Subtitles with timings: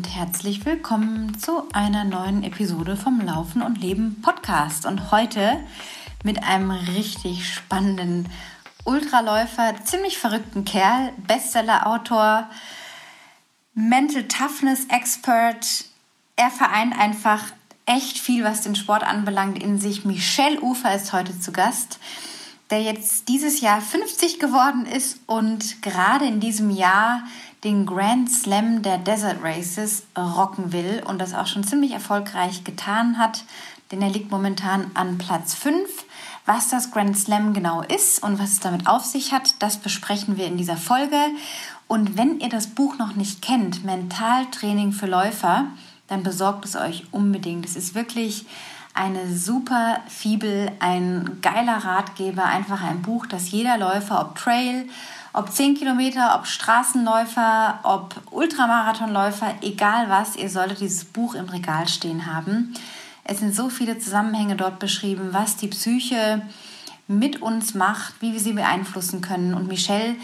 [0.00, 4.86] und herzlich willkommen zu einer neuen Episode vom Laufen und Leben Podcast.
[4.86, 5.60] Und heute
[6.24, 8.26] mit einem richtig spannenden
[8.84, 12.48] Ultraläufer, ziemlich verrückten Kerl, Bestseller-Autor,
[13.74, 15.84] Mental Toughness Expert.
[16.34, 17.52] Er vereint einfach
[17.84, 20.06] echt viel, was den Sport anbelangt, in sich.
[20.06, 21.98] Michel Ufer ist heute zu Gast,
[22.70, 27.22] der jetzt dieses Jahr 50 geworden ist und gerade in diesem Jahr
[27.64, 33.18] den Grand Slam der Desert Races rocken will und das auch schon ziemlich erfolgreich getan
[33.18, 33.44] hat,
[33.90, 35.88] denn er liegt momentan an Platz 5.
[36.46, 40.36] Was das Grand Slam genau ist und was es damit auf sich hat, das besprechen
[40.36, 41.16] wir in dieser Folge.
[41.86, 45.66] Und wenn ihr das Buch noch nicht kennt, Mentaltraining für Läufer,
[46.08, 47.66] dann besorgt es euch unbedingt.
[47.66, 48.46] Es ist wirklich
[48.94, 54.88] eine super Fibel, ein geiler Ratgeber, einfach ein Buch, das jeder Läufer, ob Trail,
[55.32, 61.86] ob 10 Kilometer, ob Straßenläufer, ob Ultramarathonläufer, egal was, ihr solltet dieses Buch im Regal
[61.88, 62.74] stehen haben.
[63.24, 66.42] Es sind so viele Zusammenhänge dort beschrieben, was die Psyche
[67.06, 69.54] mit uns macht, wie wir sie beeinflussen können.
[69.54, 70.16] Und Michelle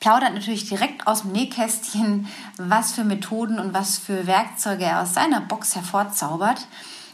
[0.00, 5.14] plaudert natürlich direkt aus dem Nähkästchen, was für Methoden und was für Werkzeuge er aus
[5.14, 6.66] seiner Box hervorzaubert,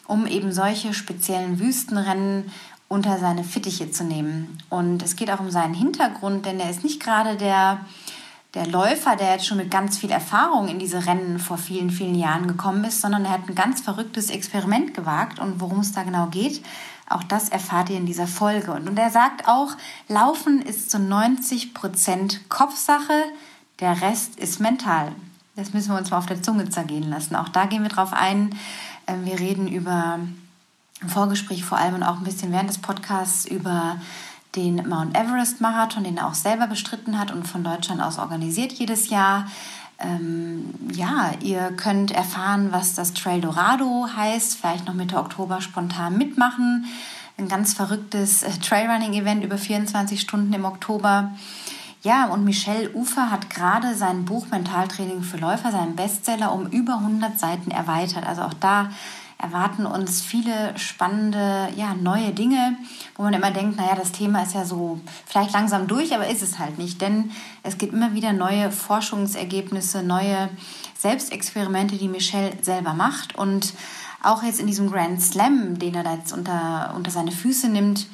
[0.07, 2.51] um eben solche speziellen Wüstenrennen
[2.89, 4.59] unter seine Fittiche zu nehmen.
[4.71, 7.81] Und es geht auch um seinen Hintergrund, denn er ist nicht gerade der,
[8.55, 12.15] der Läufer, der jetzt schon mit ganz viel Erfahrung in diese Rennen vor vielen, vielen
[12.15, 15.39] Jahren gekommen ist, sondern er hat ein ganz verrücktes Experiment gewagt.
[15.41, 16.63] Und worum es da genau geht,
[17.09, 18.73] auch das erfahrt ihr in dieser Folge.
[18.73, 19.73] Und, und er sagt auch,
[20.09, 23.25] Laufen ist zu 90 Prozent Kopfsache,
[23.81, 25.13] der Rest ist mental.
[25.55, 27.37] Das müssen wir uns mal auf der Zunge zergehen lassen.
[27.37, 28.57] Auch da gehen wir drauf ein.
[29.07, 30.19] Ähm, wir reden über
[31.01, 34.01] im Vorgespräch vor allem und auch ein bisschen während des Podcasts über
[34.55, 38.73] den Mount Everest Marathon, den er auch selber bestritten hat und von Deutschland aus organisiert
[38.73, 39.47] jedes Jahr.
[39.99, 46.19] Ähm, ja, ihr könnt erfahren, was das Trail Dorado heißt, vielleicht noch Mitte Oktober spontan
[46.19, 46.87] mitmachen.
[47.39, 51.33] Ein ganz verrücktes äh, Trailrunning-Event über 24 Stunden im Oktober.
[52.03, 56.99] Ja, und Michelle Ufer hat gerade sein Buch Mentaltraining für Läufer, seinen Bestseller, um über
[56.99, 58.27] 100 Seiten erweitert.
[58.27, 58.91] Also auch da
[59.39, 62.77] erwarten uns viele spannende, ja, neue Dinge,
[63.17, 66.43] wo man immer denkt, naja, das Thema ist ja so vielleicht langsam durch, aber ist
[66.43, 67.31] es halt nicht, denn
[67.63, 70.49] es gibt immer wieder neue Forschungsergebnisse, neue
[70.99, 73.75] Selbstexperimente, die Michelle selber macht und
[74.23, 78.07] auch jetzt in diesem Grand Slam, den er da jetzt unter, unter seine Füße nimmt,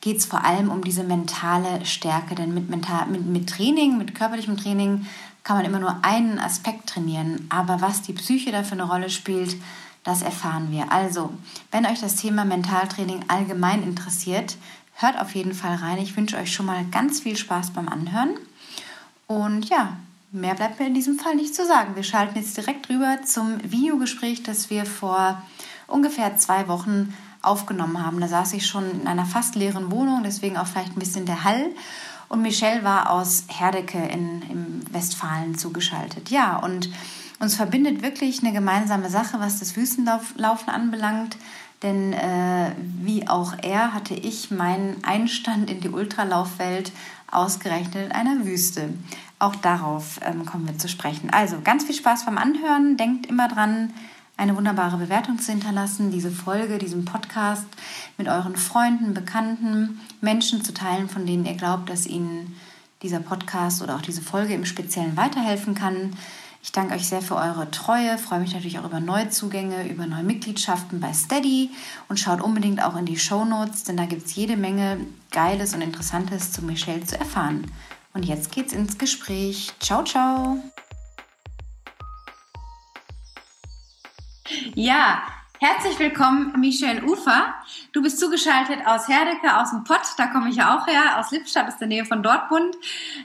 [0.00, 2.34] geht es vor allem um diese mentale Stärke.
[2.34, 5.06] Denn mit, mental, mit, mit Training, mit körperlichem Training
[5.42, 7.46] kann man immer nur einen Aspekt trainieren.
[7.48, 9.56] Aber was die Psyche da für eine Rolle spielt,
[10.04, 10.92] das erfahren wir.
[10.92, 11.32] Also,
[11.70, 14.56] wenn euch das Thema Mentaltraining allgemein interessiert,
[14.96, 15.98] hört auf jeden Fall rein.
[15.98, 18.34] Ich wünsche euch schon mal ganz viel Spaß beim Anhören.
[19.26, 19.96] Und ja,
[20.30, 21.96] mehr bleibt mir in diesem Fall nicht zu sagen.
[21.96, 25.42] Wir schalten jetzt direkt rüber zum Videogespräch, das wir vor
[25.86, 28.20] ungefähr zwei Wochen aufgenommen haben.
[28.20, 31.44] Da saß ich schon in einer fast leeren Wohnung, deswegen auch vielleicht ein bisschen der
[31.44, 31.70] Hall.
[32.28, 36.30] Und Michelle war aus Herdecke in, im Westfalen zugeschaltet.
[36.30, 36.88] Ja, und
[37.40, 41.36] uns verbindet wirklich eine gemeinsame Sache, was das Wüstenlaufen anbelangt.
[41.82, 42.72] Denn äh,
[43.02, 46.92] wie auch er hatte ich meinen Einstand in die Ultralaufwelt
[47.30, 48.88] ausgerechnet in einer Wüste.
[49.38, 51.30] Auch darauf ähm, kommen wir zu sprechen.
[51.30, 52.96] Also ganz viel Spaß beim Anhören.
[52.96, 53.92] Denkt immer dran,
[54.36, 57.66] eine wunderbare Bewertung zu hinterlassen, diese Folge, diesen Podcast
[58.16, 62.56] mit euren Freunden, Bekannten, Menschen zu teilen, von denen ihr glaubt, dass ihnen
[63.02, 66.16] dieser Podcast oder auch diese Folge im Speziellen weiterhelfen kann.
[66.64, 70.22] Ich danke euch sehr für eure Treue, freue mich natürlich auch über Neuzugänge, über neue
[70.22, 71.68] Mitgliedschaften bei Steady
[72.08, 74.98] und schaut unbedingt auch in die Show Notes, denn da gibt es jede Menge
[75.30, 77.70] Geiles und Interessantes zu Michelle zu erfahren.
[78.14, 79.74] Und jetzt geht's ins Gespräch.
[79.78, 80.56] Ciao, ciao!
[84.74, 85.22] Ja,
[85.66, 87.54] Herzlich willkommen, Michelle Ufer.
[87.92, 91.30] Du bist zugeschaltet aus Herdecke, aus dem Pott, da komme ich ja auch her, aus
[91.30, 92.76] Lippstadt, ist der Nähe von Dortmund.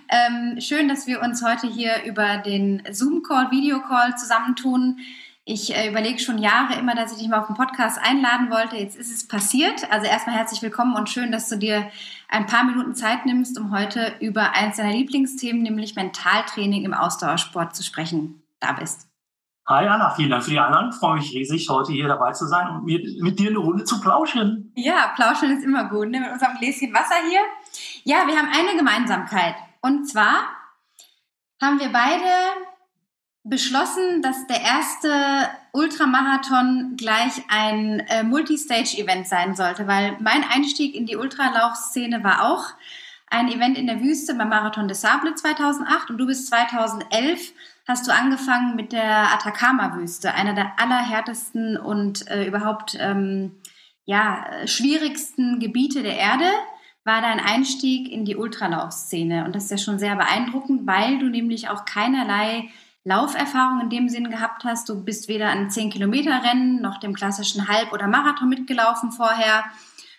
[0.07, 4.99] Ähm, schön, dass wir uns heute hier über den Zoom-Call, Video-Call zusammentun.
[5.43, 8.77] Ich äh, überlege schon Jahre immer, dass ich dich mal auf den Podcast einladen wollte.
[8.77, 9.91] Jetzt ist es passiert.
[9.91, 11.91] Also erstmal herzlich willkommen und schön, dass du dir
[12.29, 17.75] ein paar Minuten Zeit nimmst, um heute über eins deiner Lieblingsthemen, nämlich Mentaltraining im Ausdauersport
[17.75, 18.41] zu sprechen.
[18.61, 19.08] Da bist.
[19.69, 20.91] Hi Anna, vielen Dank für die Einladung.
[20.91, 24.01] Freue mich riesig, heute hier dabei zu sein und mit, mit dir eine Runde zu
[24.01, 24.73] plauschen.
[24.75, 26.21] Ja, plauschen ist immer gut, ne?
[26.21, 27.41] mit unserem Gläschen Wasser hier.
[28.03, 29.53] Ja, wir haben eine Gemeinsamkeit.
[29.81, 30.47] Und zwar
[31.61, 32.65] haben wir beide
[33.43, 41.05] beschlossen, dass der erste Ultramarathon gleich ein äh, Multistage-Event sein sollte, weil mein Einstieg in
[41.05, 42.63] die Ultralaufszene war auch
[43.29, 47.53] ein Event in der Wüste beim Marathon des Sable 2008 und du bist 2011
[47.89, 53.55] hast du angefangen mit der Atacama-Wüste, einer der allerhärtesten und äh, überhaupt ähm,
[54.05, 56.45] ja, schwierigsten Gebiete der Erde,
[57.03, 59.43] war dein Einstieg in die Ultralaufszene.
[59.43, 62.69] Und das ist ja schon sehr beeindruckend, weil du nämlich auch keinerlei
[63.05, 64.87] Lauferfahrung in dem Sinn gehabt hast.
[64.87, 69.63] Du bist weder an 10-Kilometer-Rennen noch dem klassischen Halb- oder Marathon mitgelaufen vorher.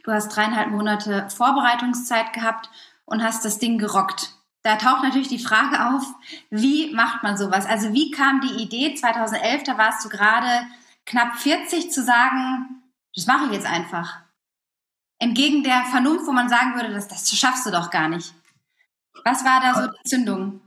[0.03, 2.69] Du hast dreieinhalb Monate Vorbereitungszeit gehabt
[3.05, 6.03] und hast das Ding gerockt da taucht natürlich die Frage auf,
[6.51, 7.67] wie macht man sowas?
[7.67, 10.67] Also wie kam die Idee 2011, da warst du gerade
[11.07, 12.83] knapp 40, zu sagen,
[13.15, 14.21] das mache ich jetzt einfach.
[15.19, 18.33] Entgegen der Vernunft, wo man sagen würde, das, das schaffst du doch gar nicht.
[19.25, 20.61] Was war da so die Zündung?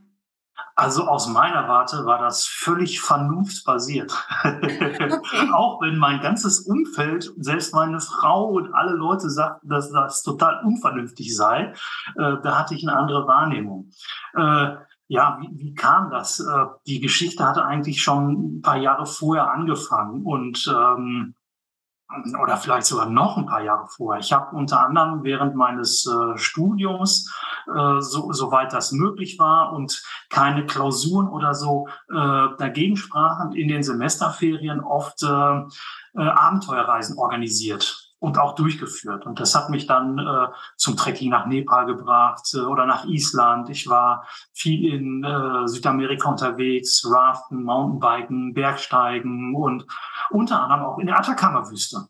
[0.76, 4.12] Also aus meiner Warte war das völlig vernunftsbasiert.
[4.44, 5.20] Okay.
[5.54, 10.64] Auch wenn mein ganzes Umfeld, selbst meine Frau und alle Leute sagten, dass das total
[10.66, 11.74] unvernünftig sei,
[12.16, 13.92] äh, da hatte ich eine andere Wahrnehmung.
[14.36, 14.76] Äh,
[15.08, 16.40] ja, wie, wie kam das?
[16.40, 21.36] Äh, die Geschichte hatte eigentlich schon ein paar Jahre vorher angefangen und ähm,
[22.42, 24.20] oder vielleicht sogar noch ein paar Jahre vorher.
[24.20, 27.34] Ich habe unter anderem während meines äh, Studiums,
[27.68, 33.68] äh, so, soweit das möglich war und keine Klausuren oder so äh, dagegen sprachen, in
[33.68, 39.26] den Semesterferien oft äh, äh, Abenteuerreisen organisiert und auch durchgeführt.
[39.26, 43.70] Und das hat mich dann äh, zum Trekking nach Nepal gebracht äh, oder nach Island.
[43.70, 49.86] Ich war viel in äh, Südamerika unterwegs, Raften, Mountainbiken, Bergsteigen und
[50.30, 52.08] unter anderem auch in der Atacama-Wüste.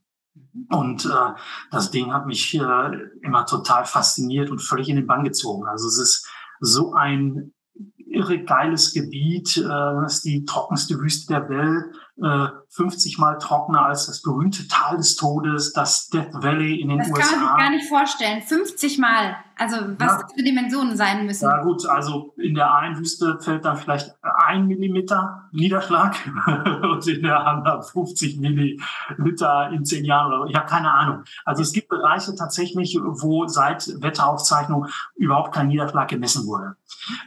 [0.70, 1.40] Und äh,
[1.72, 2.92] das Ding hat mich äh,
[3.22, 5.68] immer total fasziniert und völlig in den Bann gezogen.
[5.68, 6.28] Also es ist
[6.60, 7.54] so ein
[7.98, 9.58] irre geiles Gebiet.
[9.58, 11.96] Äh, das ist die trockenste Wüste der Welt.
[12.16, 17.00] 50 äh, Mal trockener als das berühmte Tal des Todes, das Death Valley in den
[17.00, 17.20] das USA.
[17.20, 18.42] Das kann man sich gar nicht vorstellen.
[18.42, 19.36] 50 Mal.
[19.56, 20.22] Also was ja.
[20.22, 21.46] das für Dimensionen sein müssen.
[21.46, 26.16] Ja gut, also in der einen Wüste fällt dann vielleicht ein Millimeter Niederschlag
[26.84, 30.50] und in der anderen 50 Milliliter in zehn Jahren oder.
[30.50, 31.24] Ich habe keine Ahnung.
[31.46, 36.76] Also es gibt Bereiche tatsächlich, wo seit Wetteraufzeichnung überhaupt kein Niederschlag gemessen wurde.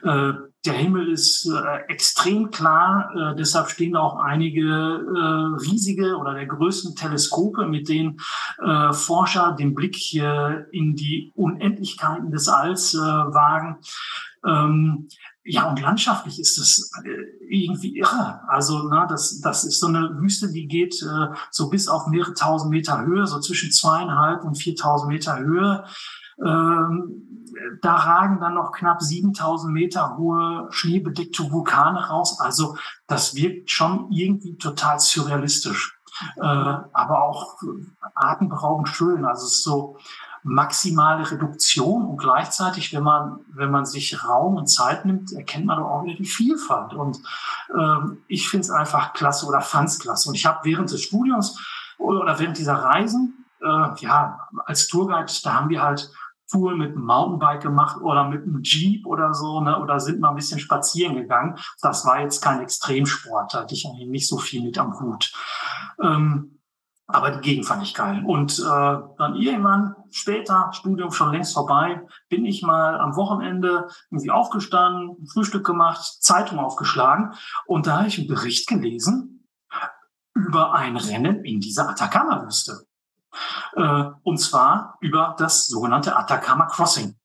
[0.03, 0.33] Äh,
[0.65, 6.47] der Himmel ist äh, extrem klar, äh, deshalb stehen auch einige äh, riesige oder der
[6.47, 8.19] größten Teleskope, mit denen
[8.65, 13.79] äh, Forscher den Blick in die Unendlichkeiten des Alls äh, wagen.
[14.47, 15.09] Ähm,
[15.49, 17.09] ja, und landschaftlich ist das äh,
[17.49, 18.41] irgendwie irre.
[18.49, 22.35] Also, na, das, das ist so eine Wüste, die geht äh, so bis auf mehrere
[22.35, 25.85] tausend Meter Höhe, so zwischen zweieinhalb und viertausend Meter Höhe.
[26.45, 27.36] Ähm,
[27.81, 32.41] da ragen dann noch knapp 7000 Meter hohe schneebedeckte Vulkane raus.
[32.41, 32.77] Also
[33.07, 35.99] das wirkt schon irgendwie total surrealistisch,
[36.37, 37.57] äh, aber auch
[38.15, 39.25] atemberaubend schön.
[39.25, 39.97] Also es ist so
[40.43, 45.79] maximale Reduktion und gleichzeitig, wenn man wenn man sich Raum und Zeit nimmt, erkennt man
[45.79, 46.95] doch auch wieder die Vielfalt.
[46.95, 47.19] Und
[47.77, 50.29] ähm, ich finde es einfach klasse oder fand es klasse.
[50.29, 51.59] Und ich habe während des Studiums
[51.99, 56.13] oder während dieser Reisen, äh, ja, als Tourguide, da haben wir halt
[56.51, 60.31] Touren mit dem Mountainbike gemacht oder mit einem Jeep oder so, ne, oder sind mal
[60.31, 61.59] ein bisschen spazieren gegangen.
[61.81, 65.33] Das war jetzt kein Extremsport, da hatte ich eigentlich nicht so viel mit am Hut.
[66.03, 66.57] Ähm,
[67.09, 68.25] aber die Gegend fand ich geil.
[68.27, 74.31] Und äh, dann irgendwann später, Studium schon längst vorbei, bin ich mal am Wochenende irgendwie
[74.31, 77.35] aufgestanden, Frühstück gemacht, Zeitung aufgeschlagen
[77.67, 79.49] und da habe ich einen Bericht gelesen
[80.35, 82.87] über ein Rennen in dieser Atacama-Wüste.
[83.75, 87.17] Äh, und zwar über das sogenannte Atacama Crossing.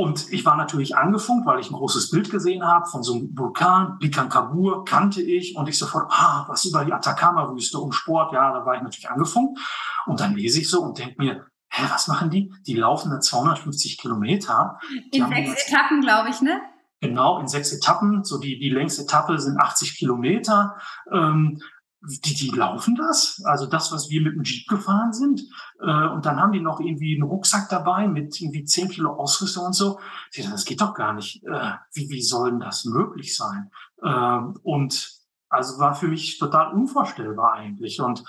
[0.00, 3.36] Und ich war natürlich angefunkt, weil ich ein großes Bild gesehen habe von so einem
[3.36, 5.56] Vulkan, Bikankabur, kannte ich.
[5.56, 8.32] Und ich sofort, ah, was über die Atacama-Wüste und Sport.
[8.32, 9.60] Ja, da war ich natürlich angefunkt.
[10.06, 12.50] Und dann lese ich so und denke mir, hä, was machen die?
[12.66, 14.78] Die laufen da 250 Kilometer.
[15.12, 16.62] Die in sechs Etappen, glaube ich, ne?
[17.02, 18.24] Genau, in sechs Etappen.
[18.24, 20.76] So die, die längste Etappe sind 80 Kilometer.
[21.12, 21.60] Ähm,
[22.02, 25.42] die, die laufen das, also das, was wir mit dem Jeep gefahren sind.
[25.80, 29.66] Äh, und dann haben die noch irgendwie einen Rucksack dabei mit irgendwie 10 Kilo Ausrüstung
[29.66, 30.00] und so.
[30.34, 31.44] Das geht doch gar nicht.
[31.44, 33.70] Äh, wie, wie soll denn das möglich sein?
[34.02, 38.00] Äh, und also war für mich total unvorstellbar eigentlich.
[38.00, 38.24] Und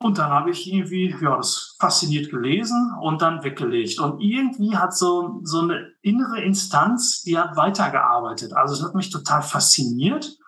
[0.00, 3.98] und dann habe ich irgendwie, ja, das fasziniert gelesen und dann weggelegt.
[3.98, 8.52] Und irgendwie hat so, so eine innere Instanz, die hat weitergearbeitet.
[8.52, 10.38] Also es hat mich total fasziniert.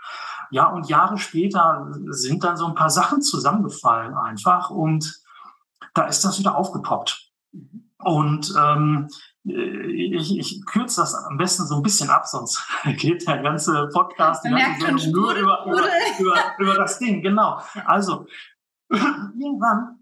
[0.51, 5.23] Ja, und Jahre später sind dann so ein paar Sachen zusammengefallen einfach und
[5.95, 7.31] da ist das wieder aufgepoppt.
[7.99, 9.09] Und ähm,
[9.45, 12.63] ich, ich kürze das am besten so ein bisschen ab, sonst
[12.99, 15.83] geht der ganze Podcast die ganze nur über, über,
[16.19, 17.23] über, über das Ding.
[17.23, 17.61] Genau.
[17.87, 18.27] Also
[18.91, 19.99] irgendwann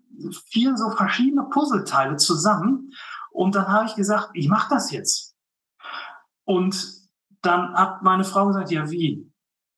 [0.47, 2.93] fielen so verschiedene Puzzleteile zusammen.
[3.31, 5.37] Und dann habe ich gesagt, ich mache das jetzt.
[6.45, 6.99] Und
[7.43, 9.28] dann hat meine Frau gesagt, ja, wie?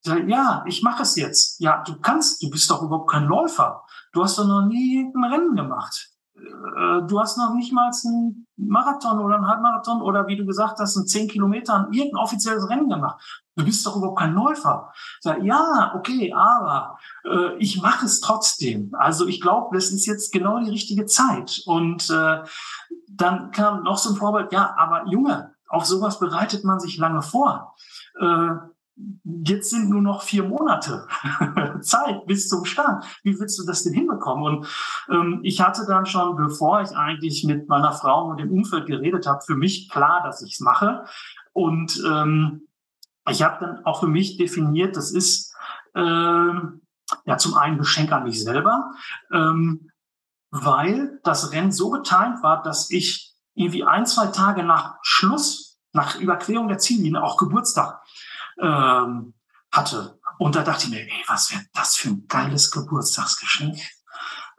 [0.04, 1.60] Ja, ich mache es jetzt.
[1.60, 3.84] Ja, du kannst, du bist doch überhaupt kein Läufer.
[4.12, 6.10] Du hast doch noch nie ein Rennen gemacht.
[6.36, 10.78] Äh, du hast noch nicht mal einen Marathon oder einen Halbmarathon oder wie du gesagt
[10.78, 13.22] hast, ein 10 Kilometer irgendein offizielles Rennen gemacht.
[13.56, 14.92] Du bist doch überhaupt kein Läufer.
[15.20, 18.94] Sag, ja, okay, aber äh, ich mache es trotzdem.
[18.94, 21.62] Also ich glaube, das ist jetzt genau die richtige Zeit.
[21.66, 22.42] Und äh,
[23.10, 27.22] dann kam noch so ein Vorbild, ja, aber Junge, auf sowas bereitet man sich lange
[27.22, 27.74] vor.
[28.18, 28.50] Äh,
[29.24, 31.06] jetzt sind nur noch vier Monate
[31.80, 33.04] Zeit bis zum Start.
[33.22, 34.44] Wie willst du das denn hinbekommen?
[34.44, 34.66] Und
[35.10, 39.26] ähm, ich hatte dann schon, bevor ich eigentlich mit meiner Frau und dem Umfeld geredet
[39.26, 41.04] habe, für mich klar, dass ich es mache.
[41.52, 42.68] Und ähm,
[43.28, 45.54] ich habe dann auch für mich definiert, das ist
[45.94, 46.82] ähm,
[47.24, 48.92] ja zum einen Geschenk an mich selber,
[49.32, 49.90] ähm,
[50.50, 56.18] weil das Rennen so getimt war, dass ich irgendwie ein, zwei Tage nach Schluss, nach
[56.18, 58.00] Überquerung der Ziellinie, auch Geburtstag,
[58.60, 59.34] ähm,
[59.72, 60.18] hatte.
[60.38, 63.76] Und da dachte ich mir, ey, was wäre das für ein geiles Geburtstagsgeschenk?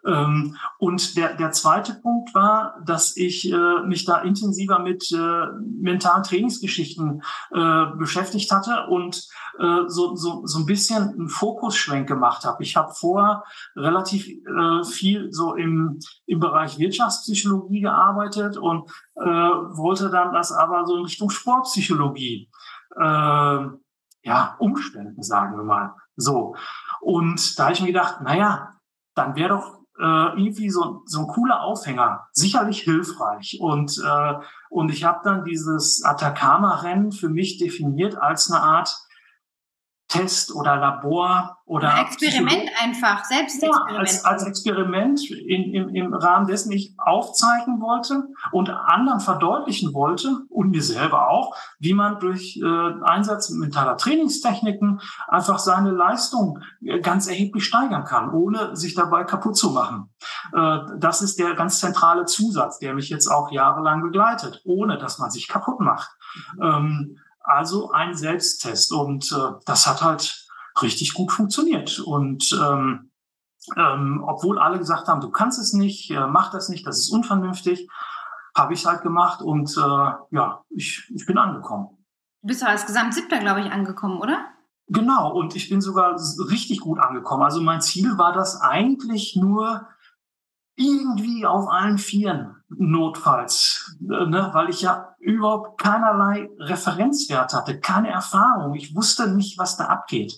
[0.05, 5.45] Ähm, und der, der zweite Punkt war, dass ich äh, mich da intensiver mit äh,
[5.79, 7.21] mentalen Trainingsgeschichten
[7.53, 9.27] äh, beschäftigt hatte und
[9.59, 12.63] äh, so, so, so ein bisschen einen Fokusschwenk gemacht habe.
[12.63, 13.43] Ich habe vorher
[13.75, 20.85] relativ äh, viel so im, im Bereich Wirtschaftspsychologie gearbeitet und äh, wollte dann das aber
[20.87, 22.49] so in Richtung Sportpsychologie
[22.99, 23.59] äh,
[24.23, 25.95] ja, umstellen, sagen wir mal.
[26.15, 26.55] So.
[26.99, 28.79] Und da habe ich mir gedacht, naja,
[29.15, 33.57] dann wäre doch äh, irgendwie so, so ein cooler Aufhänger sicherlich hilfreich.
[33.59, 34.33] Und, äh,
[34.69, 38.95] und ich habe dann dieses Atacama-Rennen für mich definiert als eine Art
[40.11, 43.91] Test oder Labor oder Ein Experiment einfach, Selbstexperiment.
[43.91, 49.93] Ja, als, als Experiment in, im, im Rahmen dessen ich aufzeigen wollte und anderen verdeutlichen
[49.93, 54.99] wollte und mir selber auch, wie man durch äh, Einsatz mentaler Trainingstechniken
[55.29, 60.09] einfach seine Leistung äh, ganz erheblich steigern kann, ohne sich dabei kaputt zu machen.
[60.53, 65.19] Äh, das ist der ganz zentrale Zusatz, der mich jetzt auch jahrelang begleitet, ohne dass
[65.19, 66.09] man sich kaputt macht.
[66.61, 68.91] Ähm, also ein Selbsttest.
[68.91, 70.47] Und äh, das hat halt
[70.81, 71.99] richtig gut funktioniert.
[71.99, 73.11] Und ähm,
[73.77, 77.11] ähm, obwohl alle gesagt haben, du kannst es nicht, äh, mach das nicht, das ist
[77.11, 77.87] unvernünftig,
[78.55, 81.89] habe ich halt gemacht und äh, ja, ich, ich bin angekommen.
[82.41, 84.45] Du bist doch als Gesamtsiebter, glaube ich, angekommen, oder?
[84.87, 86.15] Genau, und ich bin sogar
[86.49, 87.43] richtig gut angekommen.
[87.43, 89.87] Also mein Ziel war das eigentlich nur
[90.81, 94.49] irgendwie auf allen Vieren notfalls, ne?
[94.53, 98.73] weil ich ja überhaupt keinerlei Referenzwert hatte, keine Erfahrung.
[98.75, 100.37] Ich wusste nicht, was da abgeht.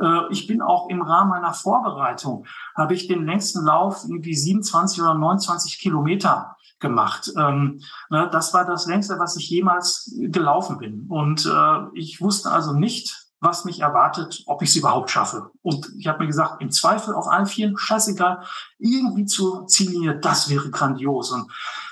[0.00, 5.02] Äh, ich bin auch im Rahmen meiner Vorbereitung, habe ich den längsten Lauf irgendwie 27
[5.02, 7.32] oder 29 Kilometer gemacht.
[7.36, 8.28] Ähm, ne?
[8.32, 11.06] Das war das längste, was ich jemals gelaufen bin.
[11.08, 15.50] Und äh, ich wusste also nicht, was mich erwartet, ob ich es überhaupt schaffe.
[15.62, 18.42] Und ich habe mir gesagt, im Zweifel auf allen Vieren, scheißegal,
[18.78, 21.30] irgendwie zur Ziellinie, das wäre grandios.
[21.30, 21.50] Und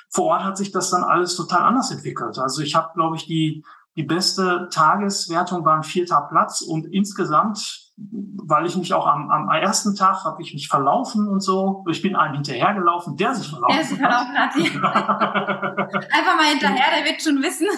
[0.08, 2.38] vor Ort hat sich das dann alles total anders entwickelt.
[2.38, 3.64] Also ich habe, glaube ich, die,
[3.96, 9.48] die beste Tageswertung war ein vierter Platz und insgesamt weil ich mich auch am, am
[9.48, 11.84] ersten Tag habe ich mich verlaufen und so.
[11.88, 14.54] Ich bin einem hinterhergelaufen, der sich verlaufen der sich verlaufen hat.
[14.56, 17.68] Einfach mal hinterher, der wird schon wissen.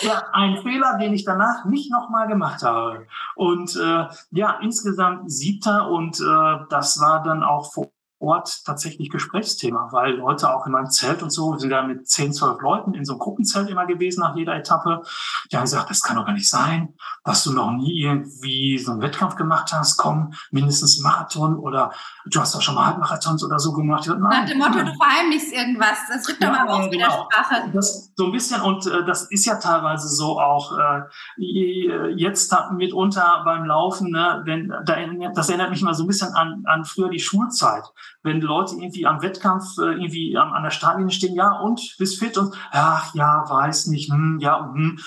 [0.00, 3.06] ja, ein Fehler, den ich danach nicht nochmal gemacht habe.
[3.34, 9.88] Und äh, ja, insgesamt siebter und äh, das war dann auch vor Ort tatsächlich Gesprächsthema,
[9.92, 13.04] weil Leute auch in meinem Zelt und so, sind da mit 10, 12 Leuten in
[13.04, 15.02] so einem Gruppenzelt immer gewesen nach jeder Etappe.
[15.50, 16.94] Die haben gesagt, das kann doch gar nicht sein,
[17.24, 19.96] dass du noch nie irgendwie so einen Wettkampf gemacht hast.
[19.98, 21.92] Komm, mindestens Marathon oder
[22.30, 24.06] du hast doch schon mal Halbmarathons oder so gemacht.
[24.06, 25.98] Nein, Nach dem Motto, du verheimlichst irgendwas.
[26.08, 27.28] Das rückt doch ja, mal raus mit der genau.
[27.30, 27.70] Sprache.
[27.72, 33.42] Das, so ein bisschen und äh, das ist ja teilweise so auch äh, jetzt mitunter
[33.44, 34.96] beim Laufen, ne, wenn, da,
[35.34, 37.84] das erinnert mich mal so ein bisschen an, an früher die Schulzeit
[38.26, 42.18] wenn Leute irgendwie am Wettkampf äh, irgendwie an, an der Startlinie stehen, ja und bist
[42.18, 44.98] fit und ach ja, weiß nicht, hm, ja hm.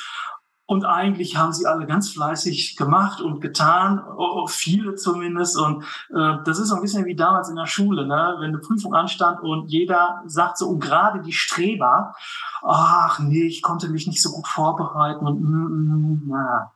[0.70, 4.04] Und eigentlich haben sie alle ganz fleißig gemacht und getan,
[4.50, 5.58] viele zumindest.
[5.58, 8.36] Und äh, das ist so ein bisschen wie damals in der Schule, ne?
[8.38, 12.14] wenn eine Prüfung anstand und jeder sagt so, und gerade die Streber,
[12.62, 16.72] ach nee, ich konnte mich nicht so gut vorbereiten und mm, mm, na.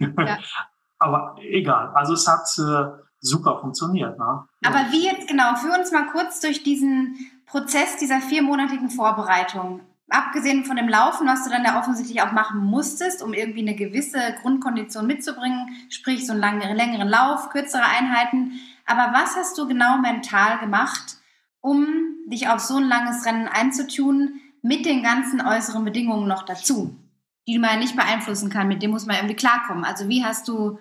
[0.00, 0.38] Ja.
[0.98, 1.92] Aber egal.
[1.94, 2.90] Also es hat äh,
[3.20, 4.18] super funktioniert.
[4.18, 4.48] Ne?
[4.64, 5.54] Aber wie jetzt genau?
[5.54, 7.16] Führ uns mal kurz durch diesen
[7.46, 9.82] Prozess dieser viermonatigen Vorbereitung.
[10.10, 13.74] Abgesehen von dem Laufen, was du dann ja offensichtlich auch machen musstest, um irgendwie eine
[13.74, 18.52] gewisse Grundkondition mitzubringen, sprich so einen langen, längeren Lauf, kürzere Einheiten.
[18.86, 21.16] Aber was hast du genau mental gemacht,
[21.60, 21.86] um
[22.26, 26.96] dich auf so ein langes Rennen einzutun, mit den ganzen äußeren Bedingungen noch dazu,
[27.46, 29.84] die man nicht beeinflussen kann, mit dem muss man irgendwie klarkommen.
[29.84, 30.78] Also wie hast du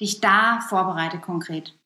[0.00, 1.77] dich da vorbereitet konkret?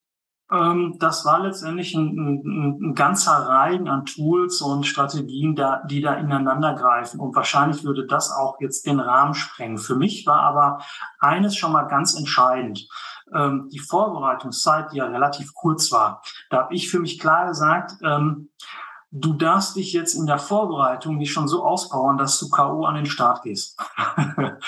[0.50, 6.00] Ähm, das war letztendlich ein, ein, ein, ganzer Reihen an Tools und Strategien, da, die
[6.00, 7.20] da ineinander greifen.
[7.20, 9.78] Und wahrscheinlich würde das auch jetzt den Rahmen sprengen.
[9.78, 10.84] Für mich war aber
[11.20, 12.88] eines schon mal ganz entscheidend.
[13.34, 16.22] Ähm, die Vorbereitungszeit, die ja relativ kurz war.
[16.50, 18.50] Da habe ich für mich klar gesagt, ähm,
[19.14, 22.86] du darfst dich jetzt in der Vorbereitung nicht schon so auspowern, dass du K.O.
[22.86, 23.78] an den Start gehst.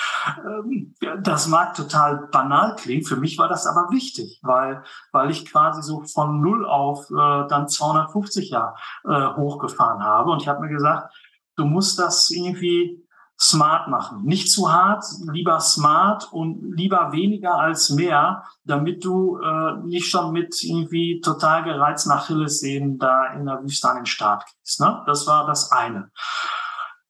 [0.43, 3.05] Ähm, das mag total banal klingen.
[3.05, 7.47] Für mich war das aber wichtig, weil, weil ich quasi so von null auf äh,
[7.47, 10.31] dann 250 Jahre äh, hochgefahren habe.
[10.31, 11.13] Und ich habe mir gesagt,
[11.55, 13.04] du musst das irgendwie
[13.39, 14.23] smart machen.
[14.23, 20.31] Nicht zu hart, lieber smart und lieber weniger als mehr, damit du äh, nicht schon
[20.31, 24.79] mit irgendwie total gereizt nach Hillesseen da in der Wüste an den Start gehst.
[24.79, 25.03] Ne?
[25.05, 26.11] Das war das eine.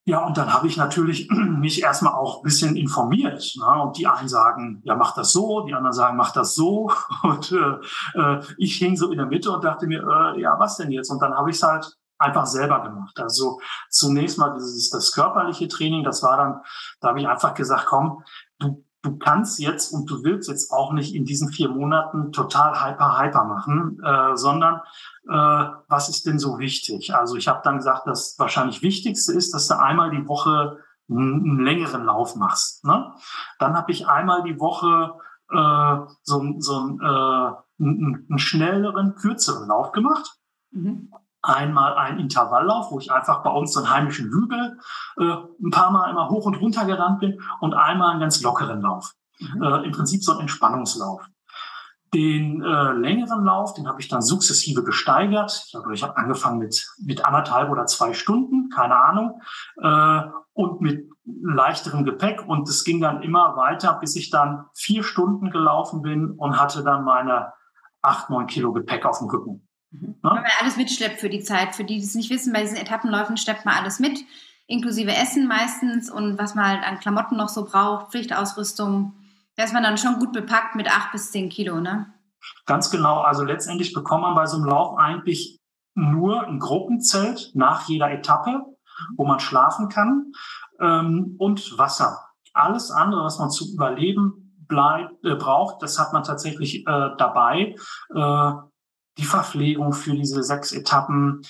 [0.07, 3.55] Ja, und dann habe ich natürlich mich erstmal auch ein bisschen informiert.
[3.57, 3.81] Ne?
[3.81, 6.91] Und die einen sagen, ja, mach das so, die anderen sagen, mach das so.
[7.23, 10.77] Und äh, äh, ich hing so in der Mitte und dachte mir, äh, ja, was
[10.77, 11.09] denn jetzt?
[11.09, 13.19] Und dann habe ich es halt einfach selber gemacht.
[13.19, 16.61] Also zunächst mal dieses das körperliche Training, das war dann,
[17.01, 18.23] da habe ich einfach gesagt, komm,
[18.59, 22.83] du du kannst jetzt und du willst jetzt auch nicht in diesen vier Monaten total
[22.83, 24.81] hyper hyper machen, äh, sondern
[25.29, 27.13] äh, was ist denn so wichtig?
[27.13, 31.63] Also ich habe dann gesagt, das wahrscheinlich Wichtigste ist, dass du einmal die Woche einen,
[31.63, 32.83] längeren Lauf machst.
[32.83, 33.13] Ne?
[33.59, 35.13] Dann habe ich einmal die Woche
[35.51, 40.39] äh, so, so äh, einen, einen schnelleren, kürzeren Lauf gemacht.
[40.71, 41.11] Mhm
[41.45, 44.77] einmal ein Intervalllauf, wo ich einfach bei uns so einen heimischen Hügel
[45.17, 48.81] äh, ein paar Mal immer hoch und runter gerannt bin und einmal einen ganz lockeren
[48.81, 49.13] Lauf.
[49.39, 49.63] Mhm.
[49.63, 51.21] Äh, Im Prinzip so ein Entspannungslauf.
[52.13, 55.65] Den äh, längeren Lauf, den habe ich dann sukzessive gesteigert.
[55.67, 59.41] Ich habe hab angefangen mit, mit anderthalb oder zwei Stunden, keine Ahnung,
[59.81, 60.21] äh,
[60.53, 62.47] und mit leichterem Gepäck.
[62.47, 66.83] Und es ging dann immer weiter, bis ich dann vier Stunden gelaufen bin und hatte
[66.83, 67.51] dann meine
[68.01, 69.64] acht, neun Kilo Gepäck auf dem Rücken.
[70.01, 70.15] Mhm.
[70.21, 71.75] Wenn man alles mitschleppt für die Zeit.
[71.75, 74.19] Für die, die es nicht wissen, bei diesen Etappenläufen schleppt man alles mit,
[74.67, 79.13] inklusive Essen meistens und was man halt an Klamotten noch so braucht, Pflichtausrüstung.
[79.55, 82.13] Da ist man dann schon gut bepackt mit acht bis zehn Kilo, ne?
[82.65, 83.21] Ganz genau.
[83.21, 85.59] Also letztendlich bekommt man bei so einem Lauf eigentlich
[85.95, 88.65] nur ein Gruppenzelt nach jeder Etappe,
[89.15, 90.33] wo man schlafen kann
[90.79, 92.19] ähm, und Wasser.
[92.53, 97.75] Alles andere, was man zu überleben bleibt, äh, braucht, das hat man tatsächlich äh, dabei.
[98.13, 98.51] Äh,
[99.17, 101.41] die Verpflegung für diese sechs Etappen,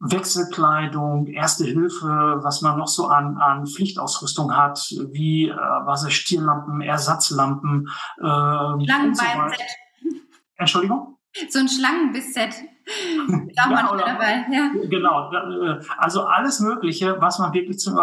[0.00, 4.80] Wechselkleidung, Erste Hilfe, was man noch so an, an Pflichtausrüstung hat,
[5.12, 7.88] wie äh, was ist Stirnlampen, Ersatzlampen.
[8.18, 9.60] Äh, Schlangenbein-Set.
[10.00, 10.08] So
[10.56, 11.18] Entschuldigung?
[11.48, 12.54] So ein Schlangenbiss-Set.
[13.54, 14.44] ja, dabei.
[14.50, 14.72] Ja.
[14.88, 17.96] Genau, äh, also alles Mögliche, was man wirklich zum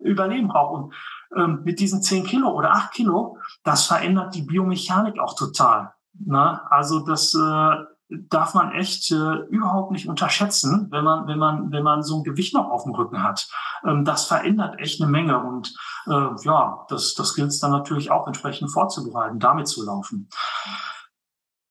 [0.00, 0.74] Überleben braucht.
[0.74, 0.94] Und
[1.36, 5.92] ähm, mit diesen zehn Kilo oder acht Kilo, das verändert die Biomechanik auch total.
[6.16, 6.60] Ne?
[6.70, 7.93] also das äh,
[8.28, 12.24] darf man echt äh, überhaupt nicht unterschätzen, wenn man, wenn man, wenn man so ein
[12.24, 13.48] Gewicht noch auf dem Rücken hat.
[13.84, 15.74] Ähm, das verändert echt eine Menge und
[16.06, 20.28] äh, ja, das, das gilt es dann natürlich auch entsprechend vorzubereiten, damit zu laufen.